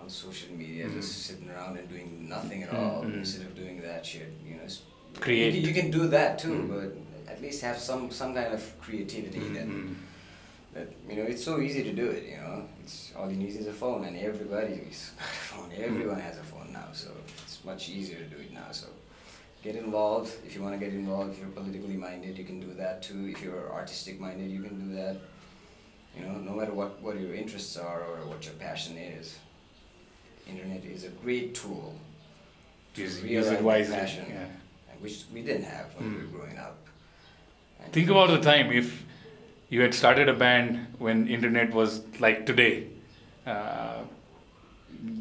[0.00, 0.94] on social media, Mm.
[0.98, 3.14] just sitting around and doing nothing at Mm, all mm.
[3.20, 4.30] instead of doing that shit.
[4.48, 4.68] You know,
[5.26, 5.54] Create.
[5.54, 6.68] You, you can do that too, Mm.
[6.74, 6.88] but
[7.32, 9.68] at least have some some kind of creativity that
[10.74, 13.54] that you know it's so easy to do it you know it's all you need
[13.62, 17.08] is a phone and everybody's got a phone everyone has a phone now so
[17.44, 18.86] it's much easier to do it now so
[19.62, 22.72] get involved if you want to get involved if you're politically minded you can do
[22.74, 25.16] that too if you're artistic minded you can do that
[26.16, 29.38] you know no matter what what your interests are or what your passion is
[30.48, 31.94] internet is a great tool
[32.94, 33.94] to Use, use it wisely.
[33.96, 34.46] passion Yeah.
[35.00, 36.22] which we didn't have when we Mm.
[36.32, 36.76] were growing up
[37.82, 39.04] And- Think about the time if
[39.68, 42.86] you had started a band when internet was like today.
[43.46, 44.02] Uh,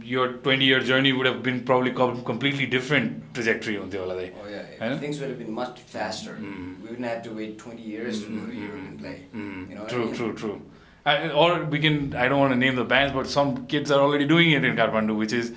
[0.03, 4.31] your 20 year journey would have been probably completely different trajectory on the holiday.
[4.43, 4.97] Oh yeah, Huh?
[4.97, 6.33] things would have been much faster.
[6.39, 6.81] Mm.
[6.81, 9.25] We wouldn't have to wait 20 years to go to Europe and play.
[9.33, 9.69] Mm.
[9.69, 10.15] You know what I true, mean?
[10.15, 10.61] true, true.
[11.05, 13.99] I, or we can, I don't want to name the bands, but some kids are
[13.99, 15.51] already doing it in Kathmandu, which is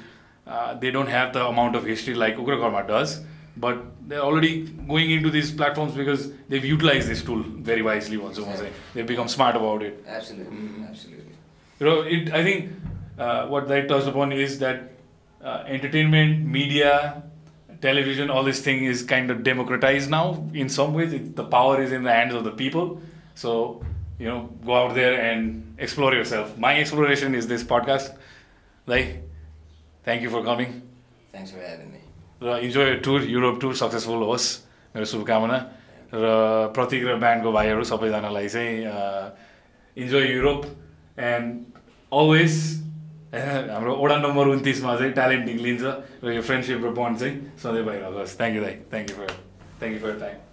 [0.47, 3.21] uh, they don't have the amount of history like Ugrakarma does,
[3.57, 8.39] but they're already going into these platforms because they've utilized this tool very wisely, once
[8.39, 8.71] I say.
[8.95, 10.03] They've become smart about it.
[10.07, 10.89] Absolutely, Mm.
[10.89, 11.25] absolutely.
[11.81, 12.71] You know, it, I think
[13.18, 14.92] uh, what they touched upon is that
[15.44, 17.24] uh, entertainment, media,
[17.82, 20.48] television, all this thing is kind of democratized now.
[20.54, 23.02] In some ways, it, the power is in the hands of the people.
[23.36, 23.84] So,
[24.18, 26.58] you know, go out there and explore yourself.
[26.58, 28.16] My exploration is this podcast.
[28.86, 29.24] Like,
[30.04, 30.82] thank you for coming.
[31.32, 32.00] Thanks for having me.
[32.42, 34.46] र enjoy tour Europe tour successful होस्
[34.96, 35.58] मेरो शुभकामना
[36.14, 36.28] र
[36.72, 38.76] प्रतीक र ब्यान्डको भाइहरू सबैजनालाई चाहिँ
[40.04, 40.62] enjoy Europe
[41.20, 41.52] and
[42.12, 42.56] always
[43.75, 45.83] हाम्रो वडा नम्बर उन्तिसमा चाहिँ ट्यालेन्ट निक्लिन्छ
[46.25, 49.31] र यो फ्रेन्डसिप र बन्ड चाहिँ सधैँ भइरहेको होस् थ्याङ्क यू दाई thank you for
[49.81, 50.39] thank you for time